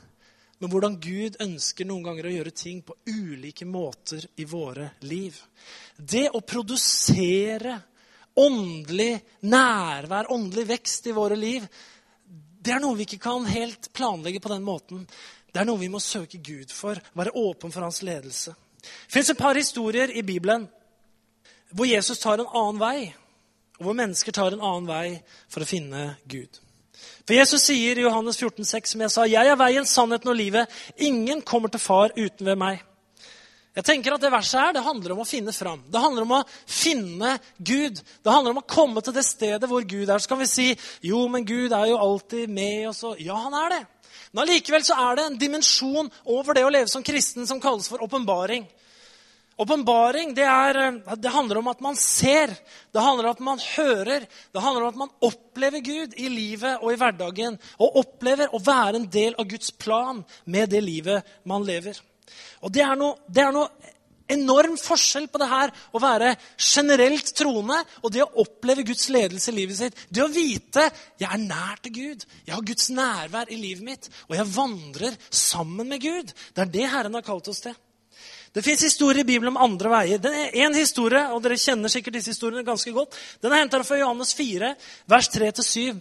men 0.60 0.72
hvordan 0.72 0.98
Gud 1.00 1.38
ønsker 1.40 1.88
noen 1.88 2.04
ganger 2.04 2.28
å 2.28 2.34
gjøre 2.34 2.56
ting 2.56 2.82
på 2.84 2.98
ulike 3.08 3.68
måter 3.70 4.26
i 4.42 4.48
våre 4.50 4.90
liv. 5.08 5.38
Det 5.96 6.28
å 6.36 6.42
produsere 6.44 7.78
åndelig 8.40 9.14
nærvær, 9.48 10.32
åndelig 10.34 10.66
vekst 10.74 11.08
i 11.08 11.16
våre 11.16 11.38
liv, 11.40 11.64
det 12.60 12.74
er 12.76 12.82
noe 12.84 12.98
vi 13.00 13.08
ikke 13.08 13.22
kan 13.24 13.48
helt 13.48 13.92
planlegge 13.96 14.42
på 14.44 14.52
den 14.52 14.66
måten. 14.68 15.06
Det 15.50 15.62
er 15.62 15.68
noe 15.68 15.82
vi 15.82 15.90
må 15.92 16.02
søke 16.04 16.38
Gud 16.38 16.74
for, 16.74 17.00
være 17.18 17.36
åpen 17.38 17.74
for 17.74 17.86
hans 17.86 18.02
ledelse. 18.06 18.54
Det 18.80 19.14
fins 19.14 19.30
et 19.30 19.40
par 19.40 19.58
historier 19.58 20.12
i 20.14 20.24
Bibelen 20.26 20.68
hvor 21.76 21.86
Jesus 21.86 22.20
tar 22.22 22.42
en 22.42 22.50
annen 22.50 22.80
vei, 22.82 23.12
og 23.78 23.86
hvor 23.86 23.98
mennesker 23.98 24.34
tar 24.34 24.56
en 24.56 24.64
annen 24.64 24.90
vei 24.90 25.20
for 25.52 25.62
å 25.62 25.70
finne 25.70 26.16
Gud. 26.30 26.62
For 27.28 27.36
Jesus 27.38 27.68
sier 27.70 28.00
i 28.00 28.06
Johannes 28.06 28.40
14, 28.40 28.66
14,6, 28.66 28.94
som 28.94 29.02
jeg 29.02 29.12
sa, 29.14 29.26
'Jeg 29.26 29.48
er 29.48 29.56
veien, 29.56 29.86
sannheten 29.86 30.30
og 30.30 30.36
livet. 30.36 30.70
Ingen 30.98 31.42
kommer 31.42 31.70
til 31.70 31.80
Far 31.80 32.10
uten 32.18 32.46
ved 32.46 32.58
meg.' 32.58 32.82
Jeg 33.76 33.86
tenker 33.86 34.14
at 34.14 34.22
Det 34.22 34.32
verset 34.32 34.60
her, 34.60 34.74
det 34.74 34.84
handler 34.84 35.14
om 35.14 35.22
å 35.24 35.28
finne 35.28 35.54
fram. 35.54 35.84
Det 35.88 36.02
handler 36.02 36.26
om 36.26 36.32
å 36.32 36.46
finne 36.66 37.40
Gud. 37.64 38.02
Det 38.24 38.34
handler 38.34 38.52
om 38.52 38.58
å 38.58 38.68
komme 38.68 39.02
til 39.02 39.14
det 39.14 39.24
stedet 39.24 39.70
hvor 39.70 39.86
Gud 39.88 40.10
er. 40.10 40.18
Så 40.18 40.28
kan 40.28 40.40
vi 40.40 40.46
si 40.46 40.78
jo, 41.02 41.28
men 41.28 41.46
Gud 41.46 41.72
er 41.72 41.86
jo 41.86 41.98
alltid 41.98 42.50
med 42.50 42.90
oss. 42.90 43.04
Ja, 43.20 43.36
han 43.36 43.54
er 43.54 43.70
det. 43.70 43.86
Men 44.32 44.44
allikevel 44.44 44.84
så 44.86 44.98
er 45.10 45.18
det 45.18 45.26
en 45.26 45.40
dimensjon 45.42 46.12
over 46.30 46.58
det 46.58 46.66
å 46.66 46.74
leve 46.74 46.92
som 46.92 47.06
kristen 47.06 47.48
som 47.50 47.62
kalles 47.62 47.90
for 47.90 48.04
åpenbaring. 48.06 48.68
Åpenbaring 49.60 50.34
det, 50.34 50.44
eh, 50.44 51.16
det, 51.16 51.30
handler 51.30 51.58
om 51.58 51.68
at 51.68 51.80
man 51.80 51.96
ser, 51.96 52.54
det 52.92 53.00
handler 53.00 53.26
om 53.26 53.32
at 53.32 53.40
man 53.40 53.60
hører. 53.60 54.28
Det 54.54 54.62
handler 54.62 54.84
om 54.84 54.88
at 54.88 55.00
man 55.02 55.10
opplever 55.20 55.80
Gud 55.80 56.14
i 56.16 56.30
livet 56.30 56.78
og 56.80 56.94
i 56.94 57.00
hverdagen. 57.02 57.58
Og 57.80 57.98
opplever 58.00 58.54
å 58.56 58.62
være 58.64 59.02
en 59.02 59.10
del 59.12 59.36
av 59.36 59.50
Guds 59.52 59.72
plan 59.72 60.24
med 60.46 60.70
det 60.72 60.80
livet 60.86 61.28
man 61.44 61.66
lever. 61.68 62.00
Og 62.64 62.72
det 62.72 62.86
er 62.86 62.96
noe, 62.96 63.18
det 63.28 63.44
er 63.44 63.52
noe 63.52 63.89
enorm 64.34 64.78
forskjell 64.80 65.28
på 65.32 65.42
det 65.42 65.50
her 65.50 65.74
å 65.94 66.02
være 66.02 66.36
generelt 66.58 67.34
troende 67.38 67.80
og 68.04 68.14
det 68.14 68.24
å 68.26 68.32
oppleve 68.44 68.86
Guds 68.88 69.10
ledelse 69.14 69.52
i 69.52 69.58
livet 69.58 69.80
sitt. 69.80 70.00
Det 70.10 70.24
å 70.24 70.32
vite 70.32 70.88
jeg 71.20 71.28
er 71.30 71.44
nær 71.44 71.82
til 71.84 71.96
Gud, 71.98 72.26
jeg 72.46 72.56
har 72.56 72.66
Guds 72.66 72.90
nærvær 72.94 73.52
i 73.52 73.60
livet 73.60 73.86
mitt, 73.86 74.10
og 74.30 74.38
jeg 74.38 74.52
vandrer 74.56 75.20
sammen 75.30 75.90
med 75.90 76.04
Gud. 76.04 76.34
Det 76.54 76.66
er 76.66 76.74
det 76.74 76.90
Herren 76.90 77.18
har 77.18 77.26
kalt 77.26 77.52
oss 77.52 77.64
til. 77.66 77.78
Det 78.54 78.64
fins 78.66 78.82
historier 78.82 79.22
i 79.22 79.28
Bibelen 79.28 79.54
om 79.54 79.62
andre 79.62 79.92
veier. 79.92 80.22
Det 80.22 80.32
er 80.34 80.56
en 80.66 80.74
historie, 80.74 81.22
og 81.30 81.44
Dere 81.46 81.60
kjenner 81.60 81.92
sikkert 81.92 82.18
disse 82.18 82.34
historiene 82.34 82.66
ganske 82.66 82.94
godt. 82.96 83.14
Den 83.44 83.54
er 83.54 83.62
henta 83.62 83.82
fra 83.86 84.00
Johannes 84.00 84.34
4, 84.38 84.74
vers 85.10 85.30
3-7, 85.36 86.00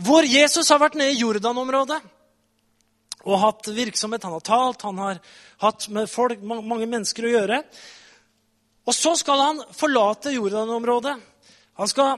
hvor 0.00 0.24
Jesus 0.24 0.72
har 0.72 0.80
vært 0.80 0.96
nede 0.96 1.12
i 1.12 1.20
Jordan-området 1.20 2.00
og 3.24 3.40
hatt 3.42 3.70
virksomhet. 3.74 4.24
Han 4.26 4.36
har 4.36 4.46
talt, 4.46 4.82
han 4.82 4.98
har 4.98 5.20
hatt 5.62 5.88
med 5.94 6.10
folk, 6.10 6.42
mange 6.42 6.88
mennesker 6.90 7.26
å 7.26 7.34
gjøre. 7.36 7.62
Og 8.86 8.96
så 8.96 9.14
skal 9.18 9.40
han 9.46 9.62
forlate 9.76 10.34
Jordan-området. 10.34 11.14
Han 11.78 11.90
skal 11.90 12.16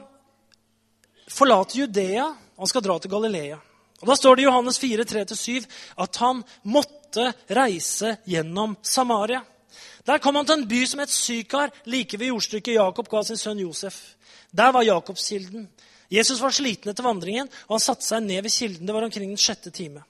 forlate 1.31 1.79
Judea, 1.79 2.27
og 2.57 2.67
han 2.67 2.73
skal 2.73 2.85
dra 2.85 2.99
til 2.99 3.13
Galilea. 3.13 3.59
Og 4.01 4.09
Da 4.09 4.17
står 4.17 4.37
det 4.37 4.45
i 4.45 4.49
Johannes 4.49 4.79
4, 4.79 5.05
3-7 5.05 5.67
at 6.05 6.17
han 6.21 6.43
måtte 6.69 7.31
reise 7.49 8.19
gjennom 8.29 8.77
Samaria. 8.83 9.43
Der 10.05 10.21
kom 10.21 10.37
han 10.37 10.47
til 10.47 10.61
en 10.61 10.69
by 10.69 10.83
som 10.87 11.01
het 11.01 11.13
Sykar, 11.13 11.73
like 11.89 12.19
ved 12.21 12.29
jordstykket 12.29 12.77
Jakob 12.77 13.09
ga 13.09 13.23
sin 13.25 13.41
sønn 13.41 13.63
Josef. 13.63 13.97
Der 14.53 14.73
var 14.73 14.85
Jakobskilden. 14.85 15.69
Jesus 16.13 16.41
var 16.41 16.53
sliten 16.53 16.91
etter 16.93 17.07
vandringen, 17.07 17.49
og 17.67 17.79
han 17.79 17.83
satte 17.83 18.05
seg 18.05 18.23
ned 18.23 18.45
ved 18.45 18.53
kilden. 18.53 18.87
Det 18.87 18.95
var 18.95 19.07
omkring 19.07 19.33
den 19.33 19.41
sjette 19.41 19.73
time. 19.73 20.05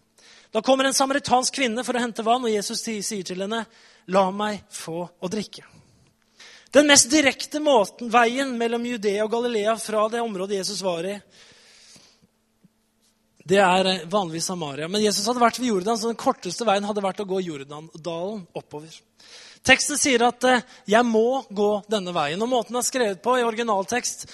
Da 0.55 0.63
kommer 0.63 0.87
en 0.87 0.95
samaritansk 0.95 1.57
kvinne 1.57 1.83
for 1.83 1.99
å 1.99 2.03
hente 2.05 2.23
vann, 2.23 2.45
og 2.47 2.53
Jesus 2.53 2.85
sier 2.87 3.27
til 3.27 3.43
henne, 3.43 3.65
'La 4.07 4.31
meg 4.31 4.63
få 4.71 5.09
å 5.21 5.29
drikke'. 5.29 5.65
Den 6.71 6.87
mest 6.87 7.11
direkte 7.11 7.59
måten, 7.61 8.11
veien 8.11 8.53
mellom 8.59 8.87
Judea 8.87 9.25
og 9.25 9.31
Galilea 9.31 9.77
fra 9.79 10.09
det 10.09 10.21
området 10.21 10.59
Jesus 10.59 10.83
var 10.83 11.07
i, 11.07 11.21
det 13.45 13.61
er 13.61 13.87
eh, 13.87 14.07
vanligvis 14.07 14.47
Samaria. 14.49 14.89
Men 14.89 15.03
Jesus 15.03 15.27
hadde 15.27 15.43
vært 15.43 15.59
ved 15.59 15.69
Jordan, 15.69 15.99
så 15.99 16.09
den 16.09 16.19
korteste 16.19 16.65
veien 16.65 16.87
hadde 16.87 17.03
vært 17.05 17.21
å 17.21 17.29
gå 17.29 17.41
Jordandalen 17.45 18.47
oppover. 18.57 18.95
Teksten 19.65 19.97
sier 19.97 20.21
at 20.27 20.45
eh, 20.45 20.63
'jeg 20.87 21.07
må 21.09 21.45
gå 21.49 21.71
denne 21.89 22.13
veien'. 22.13 22.43
Og 22.43 22.49
Måten 22.49 22.75
den 22.75 22.83
er 22.83 22.85
skrevet 22.85 23.23
på 23.25 23.39
i 23.39 23.45
originaltekst, 23.47 24.27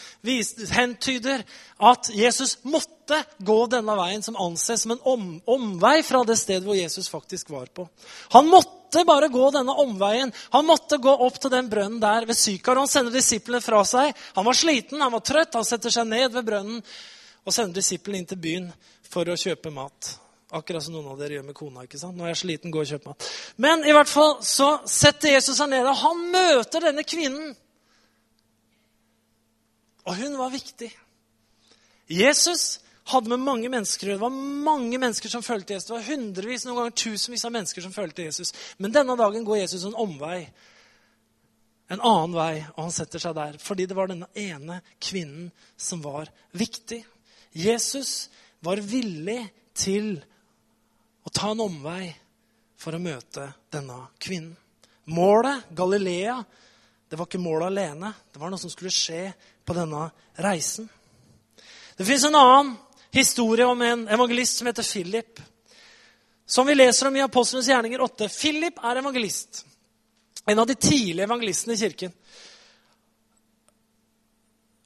hentyder 0.75 1.45
at 1.79 2.11
Jesus 2.11 2.57
måtte 2.65 3.21
gå 3.39 3.59
denne 3.71 3.95
veien, 3.95 4.23
som 4.23 4.37
anses 4.37 4.83
som 4.83 4.97
en 4.97 5.05
om, 5.07 5.29
omvei 5.47 6.03
fra 6.03 6.25
det 6.27 6.39
stedet 6.39 6.67
hvor 6.67 6.75
Jesus 6.75 7.09
faktisk 7.09 7.51
var 7.51 7.67
på. 7.67 7.87
Han 8.35 8.51
måtte 8.51 9.05
bare 9.07 9.29
gå 9.31 9.51
denne 9.55 9.77
omveien. 9.79 10.33
Han 10.51 10.67
måtte 10.67 10.99
gå 10.99 11.15
opp 11.15 11.39
til 11.39 11.51
den 11.51 11.71
brønnen 11.71 12.01
der 12.03 12.27
ved 12.27 12.35
Sykar. 12.35 12.83
Han 12.83 12.91
sender 12.91 13.15
disiplene 13.15 13.63
fra 13.63 13.85
seg. 13.85 14.11
Han 14.35 14.45
var 14.45 14.59
sliten, 14.59 15.01
han 15.01 15.15
var 15.15 15.23
trøtt. 15.23 15.55
Han 15.55 15.65
setter 15.65 15.95
seg 15.95 16.11
ned 16.11 16.35
ved 16.35 16.45
brønnen 16.51 16.83
og 17.47 17.55
sender 17.55 17.79
disiplene 17.79 18.19
inn 18.19 18.27
til 18.27 18.43
byen 18.43 18.67
for 19.07 19.31
å 19.31 19.39
kjøpe 19.39 19.71
mat. 19.71 20.11
Akkurat 20.51 20.83
som 20.83 20.97
noen 20.97 21.13
av 21.13 21.19
dere 21.21 21.39
gjør 21.39 21.47
med 21.47 21.55
kona. 21.55 21.85
ikke 21.87 21.99
sant? 22.01 22.17
Nå 22.19 22.27
er 22.27 22.33
jeg 22.33 22.43
sliten, 22.43 22.73
gå 22.75 22.83
og 22.83 22.89
kjøp 22.91 23.05
mat. 23.07 23.27
Men 23.63 23.85
i 23.87 23.95
hvert 23.95 24.11
fall 24.11 24.41
så 24.43 24.73
setter 24.91 25.37
Jesus 25.37 25.61
seg 25.61 25.71
ned, 25.71 25.87
og 25.87 26.01
han 26.01 26.25
møter 26.33 26.89
denne 26.89 27.05
kvinnen. 27.07 27.53
Og 30.11 30.17
hun 30.19 30.35
var 30.41 30.51
viktig. 30.51 30.91
Jesus 32.11 32.81
hadde 33.11 33.31
med 33.31 33.43
mange 33.43 33.69
mennesker 33.71 34.09
Det 34.09 34.21
var 34.21 34.31
mange 34.31 34.99
mennesker 34.99 35.31
som 35.31 35.43
følte 35.43 35.77
Jesus. 35.77 35.87
Det 35.89 35.95
var 35.95 36.09
hundrevis, 36.09 36.65
noen 36.67 36.81
ganger 36.81 36.99
tusenvis 36.99 37.45
av 37.47 37.55
mennesker 37.55 37.85
som 37.85 37.95
følte 37.95 38.27
Jesus. 38.27 38.53
Men 38.79 38.95
denne 38.95 39.17
dagen 39.19 39.47
går 39.47 39.63
Jesus 39.63 39.87
en 39.87 39.99
omvei. 39.99 40.49
En 41.91 42.03
annen 42.07 42.35
vei, 42.35 42.65
og 42.77 42.85
han 42.87 42.95
setter 42.95 43.23
seg 43.23 43.35
der. 43.39 43.59
Fordi 43.63 43.87
det 43.91 43.97
var 43.99 44.11
denne 44.11 44.31
ene 44.39 44.81
kvinnen 45.03 45.51
som 45.79 46.03
var 46.03 46.31
viktig. 46.55 47.03
Jesus 47.55 48.31
var 48.63 48.83
villig 48.83 49.43
til 49.75 50.19
å 51.31 51.39
ta 51.39 51.53
en 51.55 51.63
omvei 51.63 52.11
for 52.81 52.97
å 52.97 53.03
møte 53.03 53.53
denne 53.71 54.03
kvinnen. 54.19 54.57
Målet, 55.11 55.71
Galilea, 55.75 56.37
det 57.11 57.19
var 57.19 57.27
ikke 57.27 57.43
målet 57.43 57.67
alene. 57.71 58.13
Det 58.31 58.39
var 58.39 58.51
noe 58.51 58.61
som 58.61 58.71
skulle 58.71 58.93
skje 58.95 59.33
på 59.67 59.75
denne 59.75 60.05
reisen. 60.39 60.89
Det 61.97 62.07
fins 62.07 62.25
en 62.29 62.39
annen 62.39 62.77
historie 63.15 63.67
om 63.67 63.83
en 63.83 64.07
evangelist 64.09 64.61
som 64.61 64.69
heter 64.71 64.87
Philip. 64.87 65.41
Som 66.47 66.67
vi 66.67 66.75
leser 66.75 67.09
om 67.09 67.17
i 67.17 67.25
Apostlenes 67.25 67.69
gjerninger 67.71 68.03
8. 68.07 68.29
Philip 68.29 68.79
er 68.83 69.03
evangelist. 69.03 69.65
En 70.47 70.59
av 70.59 70.67
de 70.67 70.75
tidlige 70.75 71.27
evangelistene 71.27 71.75
i 71.75 71.83
kirken. 71.83 72.15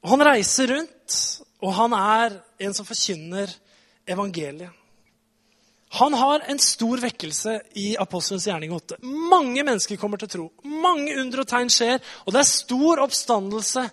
Han 0.05 0.21
reiser 0.25 0.67
rundt, 0.73 1.19
og 1.61 1.73
han 1.73 1.93
er 1.97 2.39
en 2.61 2.73
som 2.77 2.85
forkynner 2.85 3.53
evangeliet. 4.05 4.84
Han 5.95 6.13
har 6.13 6.43
en 6.51 6.59
stor 6.59 6.99
vekkelse 6.99 7.53
i 7.79 7.85
Apostelens 7.99 8.45
gjerning 8.49 8.73
8. 8.75 8.97
Mange 9.31 9.63
mennesker 9.63 9.95
kommer 9.95 10.19
til 10.19 10.31
tro. 10.33 10.47
Mange 10.67 11.13
under 11.21 11.45
og 11.45 11.47
tegn 11.47 11.71
skjer, 11.71 12.01
og 12.25 12.35
det 12.35 12.41
er 12.41 12.49
stor 12.49 12.99
oppstandelse 13.05 13.85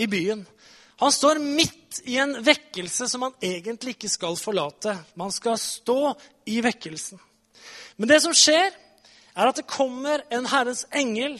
i 0.00 0.06
byen. 0.08 0.46
Han 1.04 1.12
står 1.12 1.42
midt 1.44 2.00
i 2.08 2.16
en 2.22 2.32
vekkelse 2.44 3.10
som 3.12 3.26
han 3.26 3.36
egentlig 3.44 3.98
ikke 3.98 4.08
skal 4.12 4.40
forlate. 4.40 4.94
Man 5.20 5.32
skal 5.36 5.60
stå 5.60 6.14
i 6.48 6.62
vekkelsen. 6.64 7.20
Men 8.00 8.08
det 8.08 8.22
som 8.24 8.36
skjer, 8.36 8.72
er 9.36 9.52
at 9.52 9.60
det 9.60 9.68
kommer 9.68 10.24
en 10.32 10.48
Herrens 10.48 10.86
engel 10.96 11.36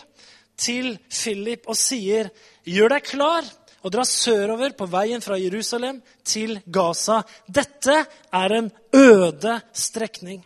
til 0.60 0.98
Philip 1.08 1.64
og 1.64 1.80
sier, 1.80 2.28
'Gjør 2.68 2.92
deg 2.92 3.08
klar, 3.08 3.44
og 3.82 3.92
dra 3.92 4.04
sørover 4.04 4.74
på 4.76 4.88
veien 4.90 5.22
fra 5.24 5.38
Jerusalem 5.40 6.00
til 6.26 6.58
Gaza. 6.66 7.22
Dette 7.46 7.96
er 8.32 8.56
en 8.56 8.70
øde 8.92 9.60
strekning. 9.72 10.42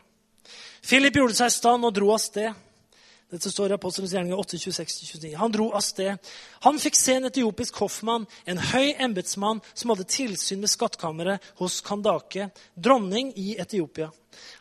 Philip 0.85 1.17
gjorde 1.17 1.39
seg 1.39 1.51
i 1.51 1.57
stand 1.57 1.87
og 1.87 1.95
dro 1.97 2.13
av 2.15 2.23
sted. 2.23 2.53
Dette 3.35 3.51
står 3.51 3.73
i 3.73 3.75
Apostelens 3.75 4.13
gjerninger 4.15 4.39
8, 4.39 4.59
26-29. 4.63 5.31
Han 5.41 5.53
dro 5.55 5.71
av 5.75 5.83
sted. 5.83 6.31
Han 6.63 6.77
fikk 6.79 6.95
se 6.99 7.17
en 7.19 7.27
etiopisk 7.27 7.81
hoffmann, 7.83 8.29
en 8.47 8.61
høy 8.71 8.93
embetsmann 9.03 9.63
som 9.73 9.91
hadde 9.91 10.07
tilsyn 10.07 10.61
med 10.63 10.71
skattkammeret 10.71 11.49
hos 11.59 11.81
Kandake, 11.83 12.51
dronning 12.77 13.33
i 13.41 13.57
Etiopia. 13.59 14.13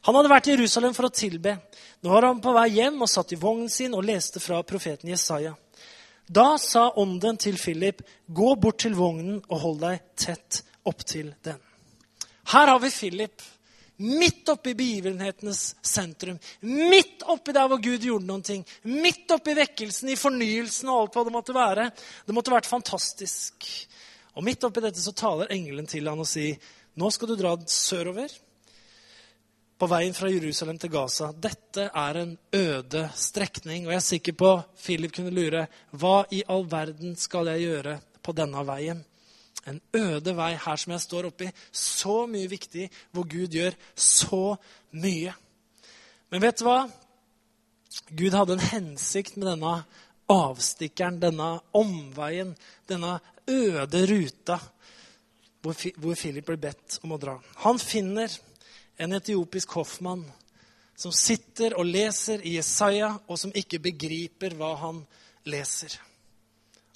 Han 0.07 0.17
hadde 0.17 0.31
vært 0.31 0.49
i 0.49 0.55
Jerusalem 0.55 0.95
for 0.97 1.09
å 1.09 1.13
tilbe. 1.13 1.57
Nå 2.01 2.15
var 2.15 2.29
han 2.31 2.41
på 2.41 2.55
vei 2.55 2.69
hjem 2.79 3.03
og 3.03 3.12
satt 3.12 3.36
i 3.36 3.39
vognen 3.41 3.69
sin 3.69 3.93
og 3.93 4.07
leste 4.07 4.41
fra 4.41 4.63
profeten 4.65 5.12
Jesaja. 5.12 5.53
Da 6.27 6.57
sa 6.57 6.89
ånden 6.99 7.38
til 7.38 7.57
Philip, 7.59 8.01
gå 8.27 8.53
bort 8.55 8.79
til 8.86 8.95
vognen 8.95 9.41
og 9.49 9.59
hold 9.65 9.81
deg 9.83 10.05
tett 10.15 10.62
opptil 10.88 11.33
den. 11.43 11.59
Her 12.53 12.71
har 12.73 12.79
vi 12.83 12.91
Philip 12.91 13.43
Midt 14.03 14.49
oppi 14.49 14.73
begivenhetenes 14.75 15.75
sentrum. 15.86 16.39
Midt 16.59 17.21
oppi 17.29 17.53
der 17.53 17.69
hvor 17.69 17.79
Gud 17.79 18.01
gjorde 18.01 18.25
noen 18.25 18.41
ting. 18.43 18.63
Midt 18.89 19.29
oppi 19.31 19.53
vekkelsen, 19.55 20.09
i 20.09 20.17
fornyelsen 20.17 20.89
og 20.89 20.97
alt 20.97 21.17
hva 21.17 21.23
det 21.27 21.33
måtte 21.36 21.55
være. 21.55 21.86
Det 22.25 22.36
måtte 22.36 22.51
vært 22.51 22.67
fantastisk. 22.67 23.67
Og 24.33 24.43
midt 24.43 24.65
oppi 24.65 24.81
dette 24.83 24.99
så 24.99 25.13
taler 25.15 25.53
engelen 25.53 25.88
til 25.88 26.09
han 26.09 26.19
og 26.19 26.27
sier, 26.27 26.57
nå 26.97 27.12
skal 27.13 27.31
du 27.31 27.38
dra 27.38 27.53
sørover 27.69 28.33
på 29.84 29.89
veien 29.91 30.13
fra 30.15 30.30
Jerusalem 30.32 30.78
til 30.80 30.91
Gaza. 30.93 31.34
Dette 31.36 31.89
er 31.91 32.17
en 32.22 32.30
øde 32.56 33.02
strekning. 33.19 33.84
Og 33.84 33.91
jeg 33.91 34.00
er 34.00 34.06
sikker 34.06 34.36
på 34.39 34.52
Philip 34.80 35.12
kunne 35.12 35.34
lure 35.36 35.65
hva 36.00 36.22
i 36.32 36.39
all 36.48 36.63
verden 36.72 37.17
skal 37.19 37.50
jeg 37.52 37.65
gjøre 37.65 37.98
på 38.24 38.36
denne 38.38 38.63
veien? 38.63 39.02
En 39.67 39.82
øde 40.00 40.36
vei 40.38 40.54
her 40.56 40.80
som 40.80 40.93
jeg 40.93 41.04
står 41.04 41.28
oppi. 41.28 41.50
Så 41.72 42.22
mye 42.32 42.48
viktig, 42.48 42.86
hvor 43.12 43.28
Gud 43.28 43.58
gjør 43.58 43.76
så 43.96 44.56
mye. 45.04 45.34
Men 46.32 46.46
vet 46.46 46.62
du 46.62 46.67
hva? 46.69 46.80
Gud 48.08 48.39
hadde 48.39 48.56
en 48.56 48.65
hensikt 48.69 49.36
med 49.36 49.50
denne 49.52 49.74
avstikkeren, 50.32 51.19
denne 51.19 51.50
omveien, 51.76 52.56
denne 52.88 53.17
øde 53.52 54.06
ruta 54.13 54.62
hvor 55.63 56.15
Philip 56.15 56.48
ble 56.48 56.60
bedt 56.69 57.02
om 57.04 57.15
å 57.15 57.19
dra. 57.19 57.38
Han 57.67 57.80
finner 57.80 58.32
en 58.97 59.13
etiopisk 59.17 59.77
hoffmann 59.79 60.23
som 60.95 61.13
sitter 61.15 61.73
og 61.79 61.89
leser 61.89 62.43
i 62.45 62.56
Jesaja, 62.58 63.15
og 63.27 63.39
som 63.39 63.53
ikke 63.56 63.82
begriper 63.82 64.53
hva 64.60 64.75
han 64.84 65.01
leser. 65.49 65.95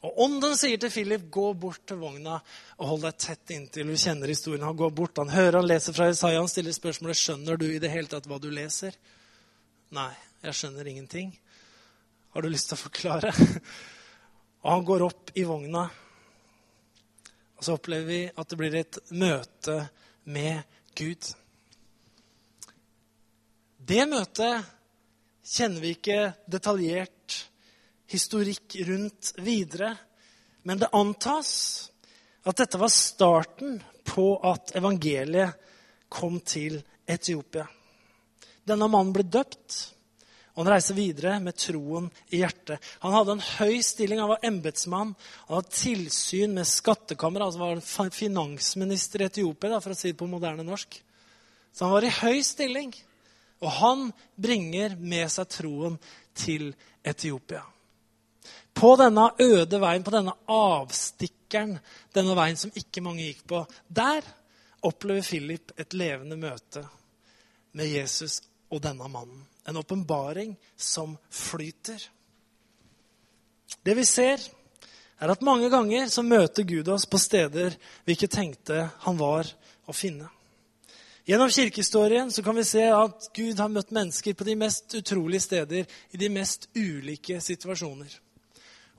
Og 0.06 0.20
ånden 0.28 0.54
sier 0.60 0.78
til 0.78 0.94
Philip, 0.94 1.26
gå 1.34 1.48
bort 1.58 1.82
til 1.90 1.98
vogna 2.00 2.38
og 2.78 2.90
hold 2.92 3.04
deg 3.08 3.18
tett 3.18 3.54
inntil. 3.56 3.90
Du 3.90 3.98
kjenner 3.98 4.30
historien. 4.30 4.68
Han 4.68 4.78
går 4.78 4.94
bort, 4.94 5.18
han 5.18 5.34
hører, 5.34 5.58
han 5.58 5.68
leser 5.68 5.96
fra 5.98 6.12
Jesaja, 6.12 6.40
Han 6.40 6.52
stiller 6.52 6.76
spørsmålet 6.76 7.18
skjønner 7.18 7.58
du 7.58 7.66
i 7.72 7.82
det 7.82 7.90
hele 7.92 8.12
tatt 8.12 8.30
hva 8.30 8.38
du 8.40 8.52
leser. 8.54 8.94
Nei, 9.98 10.12
jeg 10.46 10.60
skjønner 10.60 10.88
ingenting. 10.88 11.34
Har 12.36 12.46
du 12.46 12.52
lyst 12.54 12.70
til 12.70 12.78
å 12.78 12.84
forklare? 12.84 13.34
Og 14.62 14.70
han 14.70 14.86
går 14.86 15.08
opp 15.08 15.34
i 15.34 15.48
vogna. 15.50 15.88
Og 17.58 17.66
så 17.66 17.74
opplever 17.74 18.06
vi 18.06 18.22
at 18.30 18.50
det 18.52 18.60
blir 18.60 18.78
et 18.78 19.00
møte 19.10 19.80
med 20.30 20.62
Gud. 20.94 21.32
Det 23.88 24.04
møtet 24.04 24.66
kjenner 25.48 25.80
vi 25.80 25.94
ikke 25.96 26.20
detaljert 26.52 27.38
historikk 28.12 28.76
rundt 28.90 29.30
videre. 29.40 29.94
Men 30.68 30.82
det 30.82 30.90
antas 30.92 31.52
at 32.44 32.60
dette 32.60 32.82
var 32.82 32.92
starten 32.92 33.78
på 34.08 34.26
at 34.44 34.76
evangeliet 34.76 35.56
kom 36.12 36.42
til 36.44 36.82
Etiopia. 37.08 37.64
Denne 38.68 38.92
mannen 38.92 39.16
ble 39.16 39.24
døpt, 39.24 39.80
og 40.58 40.66
han 40.66 40.74
reiser 40.74 40.98
videre 40.98 41.38
med 41.40 41.56
troen 41.56 42.12
i 42.34 42.42
hjertet. 42.42 42.84
Han 43.06 43.16
hadde 43.16 43.38
en 43.38 43.48
høy 43.54 43.80
stilling, 43.86 44.20
han 44.20 44.34
var 44.34 44.48
embetsmann. 44.48 45.16
Han 45.48 45.62
hadde 45.62 45.80
tilsyn 45.80 46.60
med 46.60 46.68
skattkammeret, 46.68 47.54
altså 47.54 47.64
var 47.64 48.12
finansminister 48.12 49.24
i 49.24 49.32
Etiopia, 49.32 49.80
for 49.80 49.96
å 49.96 50.00
si 50.00 50.12
det 50.12 50.20
på 50.20 50.28
moderne 50.28 50.68
norsk. 50.68 51.00
Så 51.72 51.86
han 51.86 51.96
var 51.96 52.08
i 52.08 52.18
høy 52.20 52.42
stilling. 52.44 52.92
Og 53.64 53.72
han 53.80 54.10
bringer 54.36 54.96
med 55.00 55.32
seg 55.34 55.50
troen 55.50 55.98
til 56.38 56.70
Etiopia. 57.04 57.64
På 58.78 58.94
denne 59.00 59.32
øde 59.42 59.80
veien, 59.82 60.04
på 60.06 60.14
denne 60.14 60.36
avstikkeren, 60.54 61.80
denne 62.14 62.36
veien 62.38 62.60
som 62.60 62.76
ikke 62.78 63.02
mange 63.02 63.26
gikk 63.26 63.48
på, 63.50 63.64
der 63.90 64.28
opplever 64.86 65.26
Philip 65.26 65.74
et 65.82 65.96
levende 65.98 66.38
møte 66.38 66.84
med 67.74 67.90
Jesus 67.90 68.42
og 68.70 68.84
denne 68.84 69.10
mannen. 69.10 69.42
En 69.68 69.82
åpenbaring 69.82 70.54
som 70.76 71.18
flyter. 71.30 72.04
Det 73.84 73.96
vi 73.98 74.06
ser, 74.06 74.40
er 75.18 75.34
at 75.34 75.42
mange 75.42 75.70
ganger 75.74 76.12
så 76.14 76.22
møter 76.22 76.64
Gud 76.68 76.88
oss 76.94 77.08
på 77.10 77.20
steder 77.20 77.74
vi 78.06 78.14
ikke 78.14 78.30
tenkte 78.32 78.90
han 79.04 79.18
var 79.18 79.50
å 79.90 79.96
finne. 79.96 80.30
Gjennom 81.28 81.50
kirkehistorien 81.50 82.32
så 82.32 82.44
kan 82.44 82.56
vi 82.56 82.64
se 82.64 82.86
at 82.88 83.26
Gud 83.36 83.60
har 83.60 83.68
møtt 83.68 83.90
mennesker 83.92 84.32
på 84.32 84.46
de 84.48 84.54
mest 84.56 84.94
utrolige 84.96 85.44
steder 85.44 85.84
i 86.16 86.20
de 86.22 86.30
mest 86.32 86.70
ulike 86.72 87.42
situasjoner. 87.44 88.14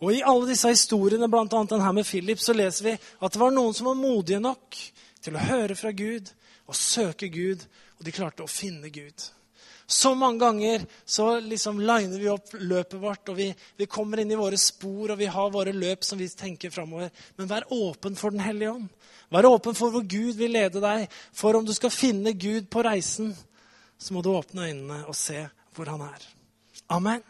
Og 0.04 0.12
I 0.12 0.20
alle 0.20 0.50
disse 0.50 0.68
historiene, 0.68 1.24
bl.a. 1.32 1.46
denne 1.48 1.92
med 1.96 2.04
Philip, 2.04 2.42
så 2.44 2.52
leser 2.52 2.84
vi 2.84 2.92
at 2.98 3.32
det 3.32 3.40
var 3.40 3.54
noen 3.56 3.72
som 3.72 3.88
var 3.88 3.96
modige 3.96 4.42
nok 4.44 4.76
til 5.24 5.38
å 5.40 5.46
høre 5.48 5.78
fra 5.78 5.94
Gud 5.96 6.28
og 6.68 6.76
søke 6.76 7.30
Gud, 7.32 7.64
og 7.96 8.04
de 8.04 8.12
klarte 8.12 8.44
å 8.44 8.52
finne 8.52 8.92
Gud. 8.92 9.24
Så 9.88 10.12
mange 10.12 10.42
ganger 10.44 10.84
så 11.08 11.38
liksom 11.40 11.80
liner 11.80 12.20
vi 12.20 12.28
opp 12.28 12.52
løpet 12.60 13.00
vårt, 13.00 13.32
og 13.32 13.38
vi, 13.40 13.46
vi, 13.80 13.88
kommer 13.88 14.20
inn 14.20 14.36
i 14.36 14.36
våre 14.36 14.60
spor, 14.60 15.14
og 15.14 15.16
vi 15.16 15.32
har 15.32 15.54
våre 15.54 15.72
løp 15.72 16.04
som 16.04 16.20
vi 16.20 16.28
tenker 16.28 16.68
framover. 16.76 17.08
Men 17.40 17.48
vær 17.48 17.72
åpen 17.72 18.20
for 18.20 18.36
Den 18.36 18.44
hellige 18.44 18.76
ånd. 18.76 18.92
Vær 19.32 19.48
åpen 19.50 19.76
for 19.76 19.92
hvor 19.92 20.04
Gud 20.08 20.38
vil 20.38 20.54
lede 20.56 20.80
deg. 20.80 21.06
For 21.36 21.56
om 21.58 21.66
du 21.66 21.74
skal 21.76 21.92
finne 21.92 22.32
Gud 22.32 22.70
på 22.72 22.82
reisen, 22.86 23.34
så 23.98 24.14
må 24.14 24.22
du 24.24 24.32
åpne 24.32 24.68
øynene 24.70 25.02
og 25.06 25.16
se 25.16 25.42
hvor 25.76 25.90
han 25.92 26.06
er. 26.06 26.24
Amen. 26.88 27.24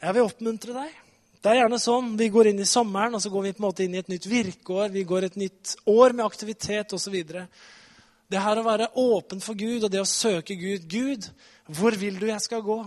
Jeg 0.00 0.16
vil 0.16 0.28
oppmuntre 0.28 0.76
deg. 0.76 1.00
Det 1.44 1.52
er 1.52 1.58
gjerne 1.60 1.76
sånn. 1.80 2.14
Vi 2.16 2.30
går 2.32 2.48
inn 2.50 2.62
i 2.64 2.68
sommeren, 2.68 3.16
og 3.16 3.20
så 3.20 3.28
går 3.28 3.42
vi 3.44 3.52
på 3.52 3.60
en 3.60 3.66
måte 3.66 3.84
inn 3.84 3.94
i 3.96 4.00
et 4.00 4.08
nytt 4.08 4.26
virkeår. 4.30 4.88
Vi 4.94 5.04
går 5.04 5.26
et 5.26 5.34
nytt 5.36 5.74
år 5.92 6.14
med 6.16 6.24
aktivitet 6.24 6.94
osv. 6.96 7.16
Det 8.32 8.40
her 8.40 8.60
å 8.60 8.64
være 8.64 8.88
åpen 8.96 9.42
for 9.44 9.58
Gud 9.60 9.84
og 9.84 9.92
det 9.92 10.00
å 10.00 10.08
søke 10.08 10.56
Gud. 10.56 10.86
Gud, 10.88 11.28
hvor 11.68 11.96
vil 12.00 12.16
du 12.20 12.30
jeg 12.30 12.40
skal 12.40 12.64
gå? 12.64 12.78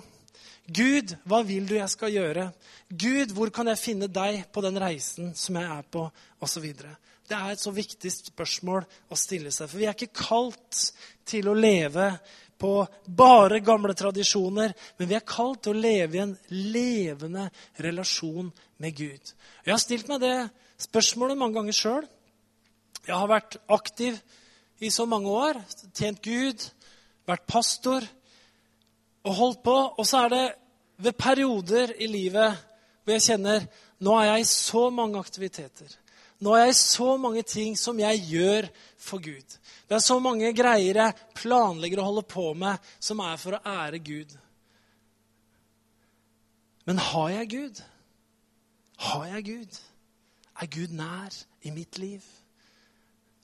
Gud, 0.68 1.14
hva 1.30 1.44
vil 1.48 1.68
du 1.70 1.76
jeg 1.78 1.90
skal 1.94 2.12
gjøre? 2.12 2.48
Gud, 2.90 3.32
hvor 3.38 3.54
kan 3.54 3.70
jeg 3.70 3.80
finne 3.80 4.10
deg 4.12 4.42
på 4.52 4.64
den 4.66 4.82
reisen 4.82 5.32
som 5.38 5.62
jeg 5.62 5.70
er 5.78 5.86
på? 5.94 6.08
Og 6.42 6.50
så 6.50 6.64
videre. 6.64 6.98
Det 7.28 7.38
er 7.38 7.54
et 7.54 7.62
så 7.62 7.74
viktig 7.76 8.12
spørsmål 8.14 8.86
å 9.12 9.20
stille 9.20 9.52
seg. 9.52 9.70
For 9.70 9.82
vi 9.82 9.88
er 9.88 9.96
ikke 9.96 10.26
kalt 10.26 10.84
til 11.28 11.50
å 11.52 11.56
leve 11.58 12.12
på 12.58 12.72
bare 13.06 13.60
gamle 13.62 13.94
tradisjoner, 13.98 14.74
men 14.98 15.10
vi 15.10 15.18
er 15.18 15.26
kalt 15.28 15.66
til 15.66 15.76
å 15.76 15.82
leve 15.82 16.18
i 16.18 16.24
en 16.24 16.36
levende 16.50 17.48
relasjon 17.84 18.50
med 18.82 18.96
Gud. 18.98 19.34
Jeg 19.66 19.74
har 19.74 19.82
stilt 19.84 20.10
meg 20.10 20.24
det 20.24 20.36
spørsmålet 20.88 21.38
mange 21.38 21.60
ganger 21.60 21.78
sjøl. 21.78 22.08
Jeg 23.06 23.16
har 23.16 23.30
vært 23.30 23.60
aktiv 23.72 24.18
i 24.84 24.90
så 24.94 25.06
mange 25.10 25.32
år, 25.32 25.60
tjent 25.96 26.24
Gud, 26.24 26.64
vært 27.28 27.48
pastor 27.50 28.06
og 29.28 29.38
holdt 29.38 29.62
på. 29.66 29.78
Og 29.98 30.08
så 30.08 30.26
er 30.26 30.34
det 30.34 30.46
ved 31.04 31.18
perioder 31.20 31.94
i 32.02 32.10
livet 32.10 32.66
hvor 33.04 33.16
jeg 33.16 33.30
kjenner 33.30 33.68
nå 34.04 34.14
er 34.20 34.32
jeg 34.32 34.44
i 34.44 34.50
så 34.50 34.88
mange 34.94 35.20
aktiviteter. 35.22 35.94
Nå 36.40 36.54
har 36.54 36.68
jeg 36.68 36.76
så 36.78 37.16
mange 37.18 37.42
ting 37.42 37.78
som 37.80 37.98
jeg 38.00 38.22
gjør 38.30 38.68
for 39.02 39.24
Gud. 39.24 39.58
Det 39.90 39.96
er 39.98 40.04
så 40.04 40.20
mange 40.22 40.52
greier 40.54 41.00
jeg 41.02 41.16
planlegger 41.38 42.02
å 42.02 42.10
holde 42.12 42.26
på 42.30 42.52
med, 42.54 42.78
som 43.00 43.24
er 43.26 43.40
for 43.42 43.58
å 43.58 43.64
ære 43.66 44.02
Gud. 44.06 44.36
Men 46.88 47.02
har 47.04 47.30
jeg 47.34 47.50
Gud? 47.52 47.82
Har 48.98 49.26
jeg 49.34 49.46
Gud? 49.46 49.80
Er 50.62 50.70
Gud 50.72 50.94
nær 50.98 51.34
i 51.62 51.72
mitt 51.74 51.98
liv? 51.98 52.24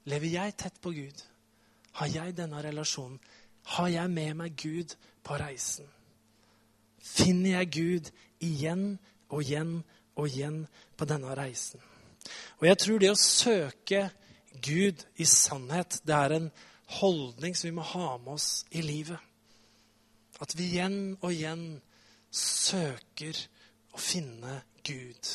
Lever 0.05 0.35
jeg 0.35 0.57
tett 0.57 0.77
på 0.81 0.93
Gud? 0.93 1.23
Har 1.97 2.11
jeg 2.13 2.37
denne 2.37 2.61
relasjonen? 2.63 3.19
Har 3.75 3.87
jeg 3.87 4.11
med 4.11 4.33
meg 4.37 4.55
Gud 4.59 4.95
på 5.23 5.37
reisen? 5.39 5.87
Finner 6.99 7.59
jeg 7.59 7.71
Gud 7.73 8.11
igjen 8.43 8.85
og 9.29 9.41
igjen 9.43 9.75
og 10.15 10.27
igjen 10.27 10.61
på 10.97 11.07
denne 11.07 11.35
reisen? 11.37 11.81
Og 12.59 12.67
jeg 12.67 12.79
tror 12.81 13.01
det 13.01 13.11
å 13.11 13.19
søke 13.19 14.03
Gud 14.63 15.03
i 15.19 15.25
sannhet, 15.27 15.99
det 16.07 16.15
er 16.15 16.35
en 16.37 16.51
holdning 16.99 17.55
som 17.57 17.69
vi 17.69 17.75
må 17.75 17.85
ha 17.93 18.17
med 18.17 18.35
oss 18.35 18.63
i 18.71 18.83
livet. 18.85 19.19
At 20.41 20.55
vi 20.57 20.69
igjen 20.73 21.15
og 21.21 21.31
igjen 21.31 21.65
søker 22.33 23.37
å 23.93 24.01
finne 24.01 24.61
Gud. 24.85 25.33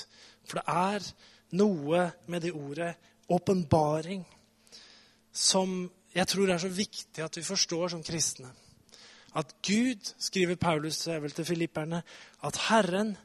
For 0.48 0.60
det 0.60 0.66
er 0.72 1.10
noe 1.58 2.08
med 2.28 2.44
det 2.44 2.54
ordet 2.56 2.94
åpenbaring 3.28 4.24
som 5.32 5.84
jeg 6.14 6.26
tror 6.28 6.50
er 6.50 6.60
så 6.60 6.70
viktig 6.72 7.22
at 7.22 7.36
vi 7.36 7.44
forstår 7.46 7.92
som 7.92 8.02
kristne. 8.02 8.50
at 9.34 9.54
Gud, 9.62 10.14
skriver 10.18 10.56
Paulus 10.56 10.98
til 10.98 11.44
filipperne, 11.44 12.02
at 12.42 12.56
Herren 12.68 13.16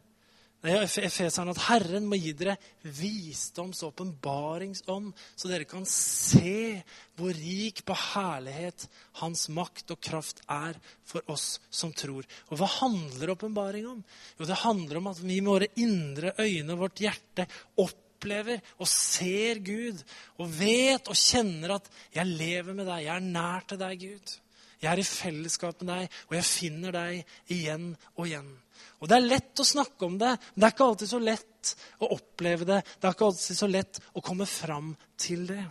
Nei, 0.63 0.77
Efeseren 0.79 1.51
at 1.51 1.59
Herren 1.65 2.05
må 2.07 2.15
gi 2.15 2.31
dere 2.39 2.53
visdoms- 2.87 3.81
og 3.83 3.89
åpenbaringsånd, 3.91 5.09
så 5.35 5.49
dere 5.51 5.67
kan 5.67 5.83
se 5.89 6.79
hvor 7.19 7.35
rik 7.35 7.81
på 7.83 7.97
herlighet 7.99 8.85
Hans 9.19 9.49
makt 9.51 9.91
og 9.91 9.99
kraft 9.99 10.39
er 10.47 10.79
for 11.03 11.27
oss 11.27 11.59
som 11.67 11.91
tror. 11.91 12.23
Og 12.47 12.61
hva 12.61 12.71
handler 12.79 13.33
åpenbaring 13.35 13.89
om? 13.91 13.99
Jo, 14.39 14.47
det 14.47 14.61
handler 14.63 15.01
om 15.01 15.11
at 15.11 15.19
vi 15.19 15.41
med 15.41 15.51
våre 15.51 15.71
indre 15.83 16.31
øyne 16.39 16.77
og 16.77 16.85
vårt 16.85 17.03
hjerte 17.03 17.49
opplever 17.83 18.63
og 18.77 18.87
ser 18.87 19.59
Gud 19.67 19.99
og 20.39 20.47
vet 20.47 21.11
og 21.11 21.19
kjenner 21.19 21.75
at 21.75 21.91
'jeg 22.15 22.37
lever 22.39 22.73
med 22.73 22.87
deg, 22.87 23.03
jeg 23.03 23.15
er 23.15 23.19
nær 23.19 23.67
til 23.67 23.77
deg, 23.83 23.99
Gud'. 23.99 24.39
Jeg 24.81 24.91
er 24.91 24.99
i 24.99 25.03
fellesskap 25.03 25.81
med 25.81 25.93
deg, 25.93 26.09
og 26.29 26.35
jeg 26.35 26.43
finner 26.45 26.91
deg 26.91 27.25
igjen 27.49 27.97
og 28.15 28.27
igjen. 28.27 28.62
Og 29.03 29.09
Det 29.11 29.17
er 29.17 29.25
lett 29.25 29.59
å 29.59 29.67
snakke 29.67 30.07
om 30.07 30.13
det, 30.15 30.31
men 30.31 30.63
det 30.63 30.67
er 30.69 30.73
ikke 30.77 30.85
alltid 30.87 31.09
så 31.11 31.17
lett 31.19 31.71
å 31.99 32.07
oppleve 32.15 32.67
det. 32.69 32.77
Det 32.87 33.07
er 33.09 33.15
ikke 33.17 33.27
alltid 33.27 33.57
så 33.57 33.67
lett 33.67 33.99
å 34.15 34.21
komme 34.23 34.45
fram 34.47 34.93
til 35.19 35.41
det. 35.49 35.63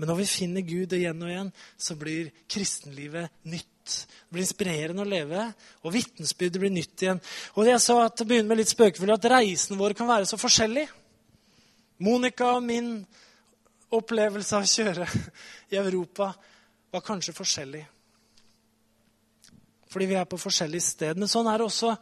Men 0.00 0.08
når 0.08 0.22
vi 0.22 0.28
finner 0.28 0.64
Gud 0.64 0.94
igjen 0.96 1.20
og 1.20 1.32
igjen, 1.32 1.50
så 1.76 1.96
blir 2.00 2.30
kristenlivet 2.48 3.44
nytt. 3.52 3.92
Det 4.08 4.32
blir 4.32 4.44
inspirerende 4.46 5.04
å 5.04 5.08
leve, 5.08 5.44
og 5.84 5.94
vitnesbyrdet 5.94 6.62
blir 6.62 6.72
nytt 6.72 7.04
igjen. 7.04 7.20
Og 7.60 7.68
Jeg 7.68 7.82
sa 7.84 7.98
at 8.06 8.16
det 8.16 8.26
begynner 8.28 8.54
med 8.54 8.62
litt 8.62 8.72
spøkefulle 8.72 9.18
at 9.20 9.28
reisen 9.36 9.76
vår 9.76 9.92
kan 9.98 10.08
være 10.08 10.28
så 10.28 10.40
forskjellig. 10.40 10.86
Monica 12.08 12.54
og 12.56 12.64
min 12.64 12.90
opplevelse 13.96 14.56
av 14.56 14.64
å 14.64 14.72
kjøre 14.72 15.10
i 15.72 15.80
Europa 15.80 16.32
var 16.92 17.04
kanskje 17.04 17.36
forskjellig. 17.36 17.84
Fordi 19.92 20.08
vi 20.08 20.16
er 20.18 20.28
på 20.28 20.40
forskjellige 20.40 20.88
steder. 20.88 21.20
Men 21.20 21.30
sånn 21.30 21.48
er 21.48 21.60
det 21.60 21.68
også 21.68 21.92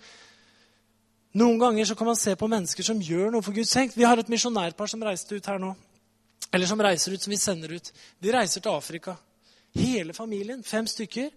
noen 1.35 1.59
ganger 1.59 1.88
så 1.88 1.97
kan 1.99 2.07
man 2.07 2.18
se 2.18 2.37
på 2.38 2.49
mennesker 2.51 2.87
som 2.87 3.01
gjør 3.03 3.33
noe 3.35 3.42
for 3.42 3.57
Guds 3.57 3.75
hengt. 3.75 3.97
Vi 3.99 4.07
har 4.07 4.20
et 4.20 4.31
misjonærpar 4.31 4.90
som 4.90 5.03
reiste 5.03 5.35
ut 5.35 5.51
her 5.51 5.59
nå. 5.59 5.73
Eller 6.55 6.70
som 6.70 6.81
reiser 6.81 7.14
ut, 7.14 7.23
som 7.23 7.33
vi 7.33 7.40
sender 7.40 7.75
ut. 7.75 7.90
De 8.23 8.33
reiser 8.33 8.62
til 8.62 8.70
Afrika. 8.70 9.16
Hele 9.75 10.14
familien. 10.14 10.62
Fem 10.62 10.87
stykker. 10.87 11.33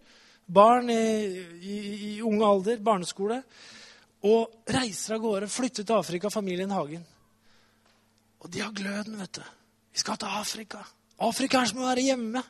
Barn 0.45 0.91
i, 0.93 1.01
i, 1.57 1.77
i 2.11 2.11
ung 2.21 2.43
alder, 2.45 2.77
barneskole. 2.85 3.39
Og 4.29 4.69
reiser 4.69 5.17
av 5.17 5.23
gårde. 5.23 5.49
Flytter 5.49 5.87
til 5.87 5.97
Afrika, 5.97 6.29
familien 6.29 6.75
Hagen. 6.77 7.01
Og 8.45 8.53
de 8.53 8.61
har 8.61 8.75
gløden, 8.77 9.17
vet 9.17 9.39
du. 9.39 9.43
Vi 9.93 10.03
skal 10.03 10.21
til 10.21 10.37
Afrika. 10.37 10.83
Afrika 11.25 11.63
er 11.63 11.71
som 11.71 11.81
å 11.81 11.89
være 11.89 12.05
hjemme. 12.11 12.43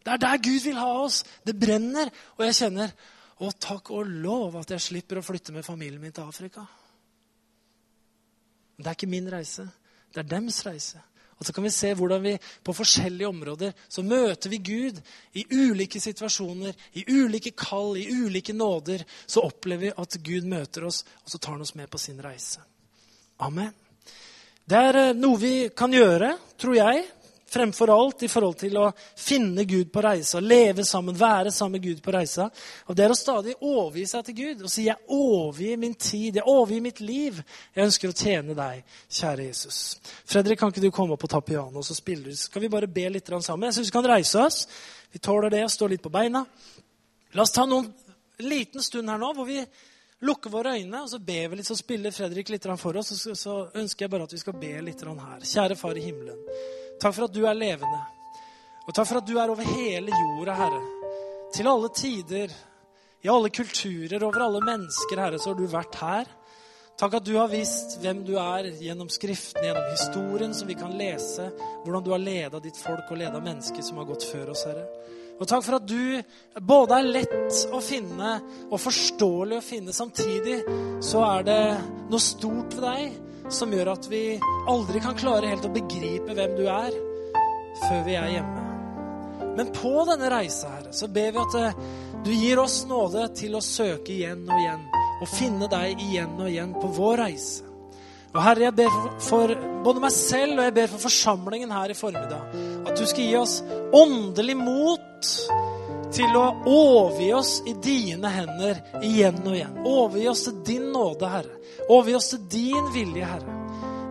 Det 0.00 0.14
er 0.14 0.22
der 0.24 0.40
Gud 0.40 0.64
vil 0.64 0.80
ha 0.80 0.90
oss. 1.02 1.20
Det 1.44 1.58
brenner. 1.60 2.08
Og 2.38 2.46
jeg 2.48 2.56
kjenner 2.62 2.96
og 3.40 3.56
takk 3.60 3.92
og 3.96 4.08
lov 4.08 4.58
at 4.60 4.74
jeg 4.74 4.84
slipper 4.84 5.20
å 5.20 5.24
flytte 5.24 5.54
med 5.54 5.64
familien 5.64 6.00
min 6.02 6.12
til 6.12 6.28
Afrika. 6.28 6.64
Men 8.76 8.84
det 8.84 8.90
er 8.90 8.98
ikke 8.98 9.12
min 9.12 9.30
reise. 9.32 9.64
Det 10.12 10.22
er 10.22 10.28
dems 10.28 10.60
reise. 10.66 11.00
Og 11.40 11.46
så 11.48 11.54
kan 11.56 11.64
vi 11.64 11.72
se 11.72 11.94
hvordan 11.96 12.20
vi 12.20 12.34
på 12.36 12.72
forskjellige 12.76 13.28
områder 13.28 13.76
så 13.88 14.02
møter 14.04 14.52
vi 14.52 14.58
Gud 14.60 14.98
i 15.40 15.46
ulike 15.48 16.00
situasjoner, 16.00 16.74
i 17.00 17.06
ulike 17.08 17.54
kall, 17.56 17.94
i 17.96 18.10
ulike 18.12 18.52
nåder. 18.52 19.06
Så 19.24 19.46
opplever 19.48 19.86
vi 19.86 19.94
at 19.96 20.18
Gud 20.20 20.48
møter 20.48 20.84
oss, 20.84 21.00
og 21.24 21.32
så 21.32 21.40
tar 21.40 21.56
han 21.56 21.64
oss 21.64 21.72
med 21.80 21.88
på 21.88 22.00
sin 22.00 22.20
reise. 22.20 22.60
Amen. 23.40 23.72
Det 24.68 24.76
er 24.76 24.98
eh, 25.00 25.16
noe 25.16 25.40
vi 25.40 25.54
kan 25.72 25.96
gjøre, 25.96 26.34
tror 26.60 26.76
jeg, 26.76 27.06
Fremfor 27.50 27.90
alt 27.90 28.22
i 28.22 28.28
forhold 28.30 28.60
til 28.60 28.76
å 28.78 28.84
finne 29.18 29.64
Gud 29.66 29.88
på 29.90 30.02
reisa, 30.04 30.38
leve 30.38 30.84
sammen, 30.86 31.16
være 31.18 31.50
sammen 31.50 31.80
med 31.80 31.82
Gud 31.88 32.02
på 32.02 32.12
reisa. 32.14 32.46
Og 32.86 32.96
Det 32.96 33.04
er 33.04 33.10
å 33.10 33.18
stadig 33.18 33.56
overgi 33.58 34.04
seg 34.06 34.24
til 34.24 34.34
Gud 34.34 34.62
og 34.62 34.70
si 34.70 34.84
'Jeg 34.84 34.96
overgir 35.08 35.76
min 35.76 35.94
tid, 35.94 36.36
jeg 36.36 36.44
overgir 36.46 36.80
mitt 36.80 37.00
liv'. 37.00 37.42
Jeg 37.74 37.84
ønsker 37.86 38.08
å 38.08 38.14
tjene 38.14 38.54
deg, 38.54 38.84
kjære 39.10 39.46
Jesus. 39.46 39.98
Fredrik, 40.24 40.58
kan 40.58 40.70
ikke 40.70 40.80
du 40.80 40.90
komme 40.90 41.12
opp 41.12 41.24
og 41.24 41.30
ta 41.30 41.40
piano, 41.40 41.78
og 41.78 41.84
så 41.84 41.94
spiller 41.94 42.24
du? 42.24 42.36
Skal 42.36 42.62
vi 42.62 42.68
bare 42.68 42.86
be 42.86 43.08
litt 43.08 43.26
sammen? 43.26 43.66
Jeg 43.66 43.74
syns 43.74 43.86
vi 43.88 43.98
kan 43.98 44.06
reise 44.06 44.38
oss. 44.38 44.66
Vi 45.12 45.18
tåler 45.18 45.50
det, 45.50 45.70
stå 45.70 45.88
litt 45.88 46.02
på 46.02 46.10
beina. 46.10 46.46
La 47.32 47.42
oss 47.42 47.50
ta 47.50 47.66
noen 47.66 47.92
liten 48.38 48.82
stund 48.82 49.08
her 49.08 49.18
nå 49.18 49.34
hvor 49.34 49.46
vi 49.46 49.66
lukker 50.20 50.50
våre 50.50 50.76
øyne, 50.78 51.02
og 51.02 51.08
så 51.08 51.18
ber 51.18 51.48
vi 51.48 51.56
litt, 51.56 51.66
så 51.66 51.76
spiller 51.76 52.10
Fredrik 52.10 52.48
litt 52.48 52.66
for 52.78 52.96
oss. 52.96 53.26
Og 53.26 53.36
så 53.36 53.70
ønsker 53.74 54.04
jeg 54.04 54.10
bare 54.10 54.22
at 54.28 54.32
vi 54.32 54.38
skal 54.38 54.52
be 54.52 54.80
litt 54.82 55.02
her. 55.02 55.40
Kjære 55.40 55.76
Far 55.76 55.96
i 55.96 56.04
himmelen. 56.04 56.38
Takk 57.00 57.14
for 57.16 57.28
at 57.30 57.32
du 57.32 57.44
er 57.48 57.56
levende. 57.56 58.00
Og 58.84 58.92
takk 58.92 59.06
for 59.08 59.20
at 59.20 59.28
du 59.28 59.38
er 59.38 59.52
over 59.52 59.64
hele 59.64 60.12
jorda, 60.12 60.56
Herre. 60.58 60.80
Til 61.54 61.68
alle 61.70 61.88
tider, 61.96 62.52
i 63.24 63.28
alle 63.28 63.50
kulturer, 63.52 64.22
over 64.24 64.44
alle 64.44 64.60
mennesker, 64.64 65.22
Herre, 65.22 65.38
så 65.40 65.52
har 65.52 65.58
du 65.58 65.70
vært 65.70 65.96
her. 66.00 66.28
Takk 67.00 67.16
at 67.16 67.24
du 67.24 67.32
har 67.38 67.48
visst 67.48 67.96
hvem 68.02 68.20
du 68.26 68.34
er 68.36 68.68
gjennom 68.82 69.08
Skriften, 69.08 69.64
gjennom 69.64 69.86
historien 69.88 70.52
som 70.52 70.68
vi 70.68 70.76
kan 70.76 70.92
lese. 70.98 71.48
Hvordan 71.86 72.04
du 72.04 72.12
har 72.12 72.20
leda 72.20 72.60
ditt 72.60 72.76
folk 72.76 73.08
og 73.08 73.22
leda 73.22 73.40
mennesker 73.40 73.84
som 73.86 74.02
har 74.02 74.08
gått 74.10 74.26
før 74.28 74.52
oss, 74.52 74.66
Herre. 74.68 74.84
Og 75.40 75.48
takk 75.48 75.64
for 75.64 75.78
at 75.78 75.88
du 75.88 76.20
både 76.60 76.98
er 76.98 77.12
lett 77.16 77.62
å 77.72 77.80
finne 77.80 78.34
og 78.68 78.76
forståelig 78.82 79.56
å 79.56 79.64
finne. 79.64 79.96
Samtidig 79.96 80.58
så 81.00 81.24
er 81.30 81.48
det 81.48 81.62
noe 82.12 82.20
stort 82.20 82.76
ved 82.76 82.84
deg 82.84 83.29
som 83.54 83.72
gjør 83.74 83.92
at 83.94 84.08
vi 84.10 84.24
aldri 84.70 85.02
kan 85.02 85.16
klare 85.18 85.50
helt 85.50 85.66
å 85.66 85.72
begripe 85.74 86.34
hvem 86.36 86.56
du 86.58 86.66
er, 86.70 86.96
før 87.86 88.04
vi 88.06 88.18
er 88.18 88.34
hjemme. 88.36 88.66
Men 89.58 89.72
på 89.74 89.92
denne 90.08 90.30
reisa 90.32 90.70
her, 90.76 90.90
så 90.94 91.08
ber 91.10 91.32
vi 91.34 91.42
at 91.42 91.56
eh, 91.58 91.80
du 92.24 92.30
gir 92.34 92.60
oss 92.62 92.84
nåde 92.88 93.26
til 93.36 93.56
å 93.58 93.64
søke 93.64 94.12
igjen 94.14 94.44
og 94.46 94.60
igjen, 94.60 94.86
og 95.20 95.32
finne 95.32 95.68
deg 95.72 96.00
igjen 96.00 96.38
og 96.38 96.48
igjen 96.48 96.76
på 96.78 96.92
vår 96.96 97.24
reise. 97.24 97.66
Og 98.30 98.38
Herre, 98.44 98.68
jeg 98.68 98.76
ber 98.78 98.98
for 99.26 99.52
både 99.82 100.02
meg 100.04 100.12
selv 100.14 100.60
og 100.60 100.68
jeg 100.68 100.74
ber 100.76 100.90
for 100.92 101.02
forsamlingen 101.02 101.72
her 101.74 101.90
i 101.90 101.96
formiddag 101.98 102.52
at 102.86 102.94
du 102.94 103.02
skal 103.08 103.24
gi 103.26 103.34
oss 103.40 103.56
åndelig 103.96 104.54
mot 104.60 105.32
til 106.14 106.36
å 106.38 106.44
overgi 106.68 107.30
oss 107.36 107.52
i 107.68 107.74
dine 107.82 108.30
hender 108.34 108.80
igjen 109.02 109.40
og 109.44 109.54
igjen. 109.54 109.78
Overgi 109.86 110.28
oss 110.32 110.44
til 110.48 110.58
din 110.66 110.90
nåde, 110.94 111.30
Herre. 111.30 111.56
Overgi 111.88 112.18
oss 112.18 112.30
til 112.34 112.44
din 112.52 112.90
vilje, 112.94 113.30
Herre. 113.30 113.56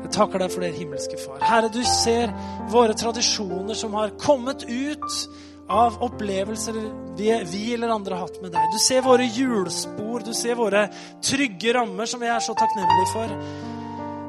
Jeg 0.03 0.15
takker 0.15 0.41
deg 0.41 0.53
for 0.53 0.65
det, 0.65 0.71
himmelske 0.79 1.19
Far. 1.21 1.43
Herre, 1.45 1.69
du 1.73 1.83
ser 1.85 2.31
våre 2.71 2.95
tradisjoner 2.97 3.77
som 3.77 3.93
har 3.99 4.15
kommet 4.21 4.65
ut 4.65 5.09
av 5.69 5.99
opplevelser 6.01 6.79
vi, 7.17 7.29
vi, 7.45 7.73
eller 7.75 7.93
andre 7.93 8.17
har 8.17 8.25
hatt 8.25 8.39
med 8.41 8.55
deg. 8.55 8.71
Du 8.73 8.79
ser 8.81 9.03
våre 9.05 9.27
hjulspor, 9.29 10.23
du 10.25 10.33
ser 10.33 10.57
våre 10.57 10.87
trygge 11.21 11.75
rammer 11.77 12.09
som 12.09 12.23
vi 12.23 12.31
er 12.31 12.41
så 12.41 12.55
takknemlige 12.57 13.11
for. 13.13 13.35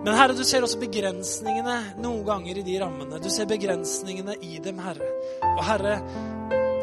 Men 0.04 0.16
Herre, 0.16 0.36
du 0.36 0.44
ser 0.48 0.64
også 0.64 0.80
begrensningene 0.80 1.78
noen 2.00 2.22
ganger 2.28 2.60
i 2.60 2.64
de 2.64 2.76
rammene. 2.80 3.20
Du 3.20 3.28
ser 3.32 3.48
begrensningene 3.48 4.36
i 4.44 4.60
dem, 4.64 4.80
Herre. 4.84 5.08
Og 5.54 5.64
Herre, 5.64 5.96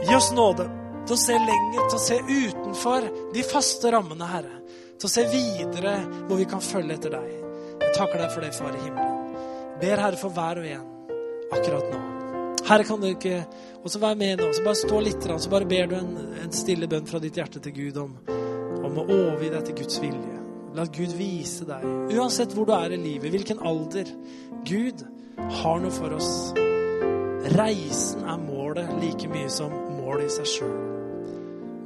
gi 0.03 0.15
oss 0.15 0.31
nåde 0.35 0.67
til 1.07 1.15
å 1.15 1.19
se 1.21 1.37
lenger, 1.39 1.87
til 1.87 1.97
å 1.97 2.03
se 2.03 2.17
utenfor 2.27 3.07
de 3.33 3.45
faste 3.47 3.91
rammene, 3.93 4.27
Herre. 4.27 4.59
Til 4.97 5.07
å 5.07 5.13
se 5.13 5.23
videre 5.31 5.95
hvor 6.27 6.39
vi 6.39 6.47
kan 6.49 6.63
følge 6.63 6.97
etter 6.97 7.15
deg. 7.15 7.33
Jeg 7.83 7.95
takker 7.95 8.21
deg 8.23 8.33
for 8.33 8.43
det, 8.43 8.53
Far 8.57 8.75
i 8.75 8.83
himmelen. 8.83 9.17
Ber 9.81 10.03
Herre 10.03 10.19
for 10.19 10.33
hver 10.33 10.61
og 10.61 10.69
en 10.73 10.85
akkurat 11.53 11.91
nå. 11.93 11.99
Herre, 12.67 12.83
kan 12.83 12.99
du 12.99 13.07
ikke 13.07 13.43
også 13.85 14.01
være 14.01 14.19
med 14.19 14.41
nå? 14.41 14.49
Så 14.51 14.63
bare 14.65 14.79
stå 14.81 14.99
litt, 15.05 15.23
så 15.23 15.51
bare 15.53 15.69
ber 15.69 15.87
du 15.87 15.95
en, 15.95 16.09
en 16.43 16.51
stille 16.55 16.89
bønn 16.91 17.07
fra 17.07 17.21
ditt 17.23 17.37
hjerte 17.39 17.61
til 17.63 17.75
Gud 17.77 18.01
om, 18.01 18.17
om 18.83 18.99
å 18.99 19.05
overgi 19.05 19.53
deg 19.53 19.69
til 19.69 19.77
Guds 19.83 20.01
vilje. 20.03 20.41
La 20.75 20.83
Gud 20.93 21.13
vise 21.17 21.65
deg, 21.65 21.85
uansett 22.17 22.51
hvor 22.53 22.67
du 22.67 22.73
er 22.75 22.93
i 22.93 22.99
livet, 22.99 23.31
hvilken 23.33 23.63
alder. 23.65 24.11
Gud 24.67 25.05
har 25.61 25.79
noe 25.79 25.93
for 25.95 26.17
oss. 26.17 26.31
Reisen 27.55 28.27
er 28.27 28.41
målet 28.41 28.91
like 28.99 29.29
mye 29.31 29.49
som 29.53 29.71
målet 30.07 30.29
i 30.29 30.35
seg 30.37 30.47
sjøl. 30.47 30.77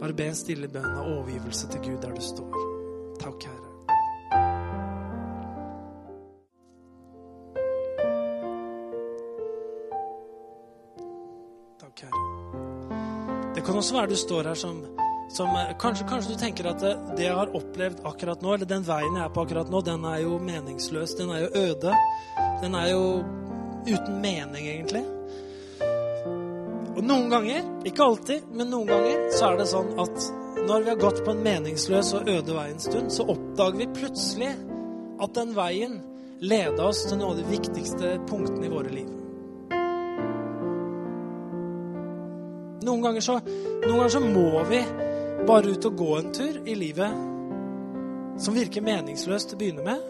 Bare 0.01 0.13
be 0.17 0.29
en 0.29 0.37
stille 0.37 0.69
bønn 0.69 0.93
av 0.93 1.09
overgivelse 1.09 1.69
til 1.73 1.83
Gud 1.87 1.99
der 2.05 2.13
du 2.13 2.21
står. 2.25 2.57
Takk, 3.21 3.45
Herre. 3.49 3.69
Takk, 11.81 12.05
Herre. 12.05 12.25
Det 13.55 13.65
kan 13.65 13.77
også 13.77 13.97
være 13.97 14.13
du 14.13 14.19
står 14.19 14.53
her 14.53 14.57
som 14.57 14.83
som 15.31 15.47
eh, 15.55 15.69
kanskje, 15.79 16.05
kanskje, 16.09 16.33
du 16.33 16.39
tenker 16.39 16.67
at 16.73 16.81
det, 16.83 16.91
det, 17.15 17.23
jeg 17.23 17.35
har 17.37 17.53
opplevd 17.55 18.01
akkurat 18.09 18.41
nå, 18.43 18.55
eller 18.57 18.67
den 18.67 18.83
veien 18.83 19.15
jeg 19.15 19.23
er 19.23 19.31
på 19.31 19.45
akkurat 19.45 19.71
nå, 19.71 19.79
den 19.87 20.03
er 20.09 20.17
jo 20.25 20.41
meningsløs. 20.43 21.15
Den 21.15 21.31
er 21.31 21.45
jo 21.45 21.51
øde. 21.61 21.93
Den 22.59 22.75
er 22.75 22.89
jo 22.91 23.05
uten 23.87 24.19
mening, 24.19 24.67
egentlig. 24.67 25.05
Og 27.01 27.07
noen 27.09 27.31
ganger, 27.33 27.63
ikke 27.89 28.05
alltid, 28.05 28.49
men 28.53 28.67
noen 28.69 28.85
ganger, 28.91 29.21
så 29.33 29.47
er 29.47 29.55
det 29.57 29.65
sånn 29.71 29.87
at 30.03 30.25
når 30.67 30.83
vi 30.83 30.91
har 30.91 30.99
gått 31.01 31.23
på 31.25 31.33
en 31.33 31.39
meningsløs 31.41 32.11
og 32.19 32.27
øde 32.29 32.53
vei 32.53 32.65
en 32.69 32.83
stund, 32.83 33.07
så 33.09 33.25
oppdager 33.25 33.79
vi 33.79 33.87
plutselig 33.95 34.51
at 35.25 35.33
den 35.33 35.55
veien 35.57 35.95
leda 36.45 36.85
oss 36.85 37.01
til 37.07 37.17
noe 37.17 37.33
av 37.33 37.39
de 37.39 37.47
viktigste 37.49 38.11
punktene 38.29 38.67
i 38.67 38.69
våre 38.69 38.93
liv. 38.93 39.09
Noen 42.85 43.05
ganger 43.07 43.25
så, 43.25 43.39
noen 43.47 43.97
ganger 43.97 44.13
så 44.13 44.21
må 44.21 44.61
vi 44.69 44.85
bare 45.49 45.73
ut 45.73 45.89
og 45.89 45.97
gå 46.03 46.11
en 46.19 46.33
tur 46.37 46.61
i 46.69 46.77
livet 46.77 48.37
som 48.45 48.53
virker 48.53 48.85
meningsløst 48.85 49.49
til 49.49 49.57
å 49.57 49.63
begynne 49.63 49.89
med, 49.89 50.05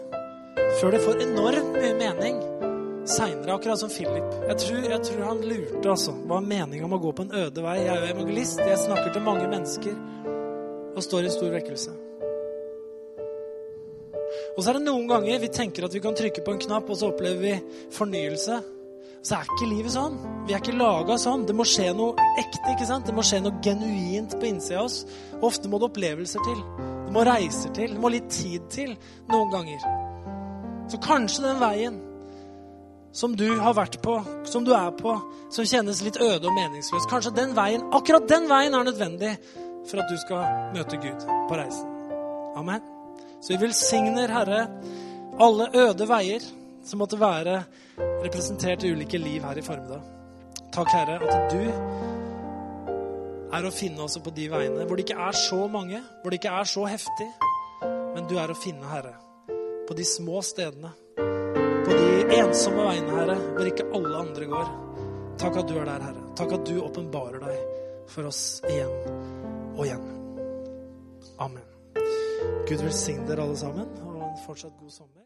før 0.82 0.92
det 0.92 1.00
får 1.08 1.24
enormt 1.24 1.72
mye 1.78 1.96
mening 2.04 2.44
seinere, 3.08 3.54
akkurat 3.54 3.78
som 3.78 3.90
Philip. 3.90 4.34
Jeg 4.48 4.58
tror, 4.62 4.84
jeg 4.90 5.02
tror 5.08 5.24
han 5.26 5.42
lurte, 5.46 5.88
altså. 5.90 6.14
Hva 6.26 6.38
er 6.38 6.48
meninga 6.52 6.88
med 6.88 6.98
å 6.98 7.02
gå 7.02 7.12
på 7.18 7.26
en 7.26 7.34
øde 7.42 7.64
vei? 7.64 7.78
Jeg 7.80 7.92
er 7.94 8.04
jo 8.06 8.14
evangelist. 8.16 8.62
Jeg 8.62 8.82
snakker 8.84 9.14
til 9.14 9.26
mange 9.26 9.48
mennesker 9.50 9.96
og 10.92 11.04
står 11.04 11.26
i 11.26 11.32
stor 11.32 11.54
vekkelse. 11.56 11.94
Og 14.52 14.60
så 14.60 14.70
er 14.70 14.78
det 14.78 14.84
noen 14.84 15.08
ganger 15.08 15.40
vi 15.40 15.50
tenker 15.52 15.86
at 15.86 15.94
vi 15.94 16.02
kan 16.04 16.16
trykke 16.16 16.44
på 16.44 16.54
en 16.54 16.62
knapp, 16.66 16.90
og 16.90 16.98
så 16.98 17.10
opplever 17.12 17.40
vi 17.42 17.56
fornyelse. 17.96 18.60
Så 19.22 19.36
er 19.38 19.46
ikke 19.46 19.70
livet 19.70 19.94
sånn. 19.94 20.16
Vi 20.48 20.54
er 20.54 20.62
ikke 20.62 20.74
laga 20.74 21.16
sånn. 21.20 21.44
Det 21.46 21.54
må 21.54 21.66
skje 21.68 21.92
noe 21.94 22.30
ekte. 22.40 22.72
ikke 22.74 22.88
sant? 22.88 23.06
Det 23.06 23.14
må 23.14 23.22
skje 23.26 23.38
noe 23.44 23.60
genuint 23.62 24.34
på 24.34 24.48
innsida 24.48 24.80
av 24.80 24.88
oss. 24.88 25.04
Og 25.38 25.46
ofte 25.52 25.70
må 25.70 25.78
det 25.78 25.92
opplevelser 25.92 26.42
til. 26.42 26.62
Det 27.06 27.12
må 27.14 27.22
reiser 27.28 27.74
til. 27.76 27.94
Det 27.94 28.02
må 28.02 28.10
litt 28.10 28.30
tid 28.34 28.66
til 28.74 28.96
noen 29.30 29.52
ganger. 29.54 29.84
Så 30.90 30.98
kanskje 31.06 31.46
den 31.46 31.62
veien 31.62 32.00
som 33.12 33.36
du 33.36 33.48
har 33.60 33.74
vært 33.76 34.00
på, 34.02 34.16
som 34.48 34.64
du 34.64 34.72
er 34.76 34.90
på, 34.96 35.14
som 35.52 35.68
kjennes 35.68 36.00
litt 36.04 36.16
øde 36.20 36.48
og 36.48 36.56
meningsløs, 36.56 37.08
kanskje 37.10 37.34
den 37.36 37.52
veien, 37.56 37.84
akkurat 37.92 38.28
den 38.28 38.48
veien 38.50 38.74
er 38.74 38.88
nødvendig 38.88 39.34
for 39.90 40.00
at 40.00 40.08
du 40.08 40.16
skal 40.20 40.72
møte 40.76 41.00
Gud 41.02 41.26
på 41.48 41.58
reisen. 41.58 41.88
Amen. 42.56 42.82
Så 43.42 43.52
vi 43.52 43.60
velsigner, 43.64 44.32
Herre, 44.32 44.66
alle 45.40 45.68
øde 45.74 46.08
veier 46.08 46.44
som 46.84 47.02
måtte 47.02 47.20
være 47.20 47.62
representert 48.24 48.84
i 48.84 48.92
ulike 48.92 49.18
liv 49.18 49.42
her 49.44 49.58
i 49.58 49.64
formiddag. 49.64 50.00
Takk, 50.72 50.88
Herre, 50.94 51.18
at 51.20 51.52
du 51.52 51.62
er 53.52 53.66
å 53.68 53.74
finne 53.74 54.06
også 54.06 54.22
på 54.24 54.32
de 54.32 54.48
veiene 54.52 54.86
hvor 54.86 54.96
det 54.96 55.04
ikke 55.04 55.20
er 55.28 55.36
så 55.36 55.66
mange, 55.68 56.00
hvor 56.22 56.32
det 56.32 56.40
ikke 56.40 56.54
er 56.62 56.70
så 56.70 56.86
heftig, 56.88 57.28
men 58.14 58.28
du 58.30 58.38
er 58.40 58.52
å 58.52 58.56
finne, 58.56 58.88
Herre, 58.88 59.14
på 59.88 59.96
de 59.98 60.06
små 60.08 60.40
stedene, 60.46 60.94
ensomme 62.40 62.86
veiene, 62.88 63.16
Herre, 63.18 63.36
hvor 63.56 63.68
ikke 63.68 63.88
alle 63.98 64.22
andre 64.22 64.48
går. 64.52 64.72
Takk 65.42 65.58
at 65.62 65.68
du 65.68 65.74
er 65.78 65.88
der, 65.88 66.06
Herre. 66.08 66.24
Takk 66.38 66.54
at 66.56 66.66
du 66.68 66.74
åpenbarer 66.82 67.42
deg 67.42 67.58
for 68.12 68.28
oss 68.30 68.42
igjen 68.70 68.94
og 69.76 69.84
igjen. 69.86 70.06
Amen. 71.42 71.66
Gud 72.68 72.80
velsigne 72.80 73.26
dere 73.28 73.44
alle 73.44 73.58
sammen, 73.58 73.88
og 74.06 74.22
en 74.24 74.38
fortsatt 74.46 74.78
god 74.80 74.94
sommer. 74.94 75.11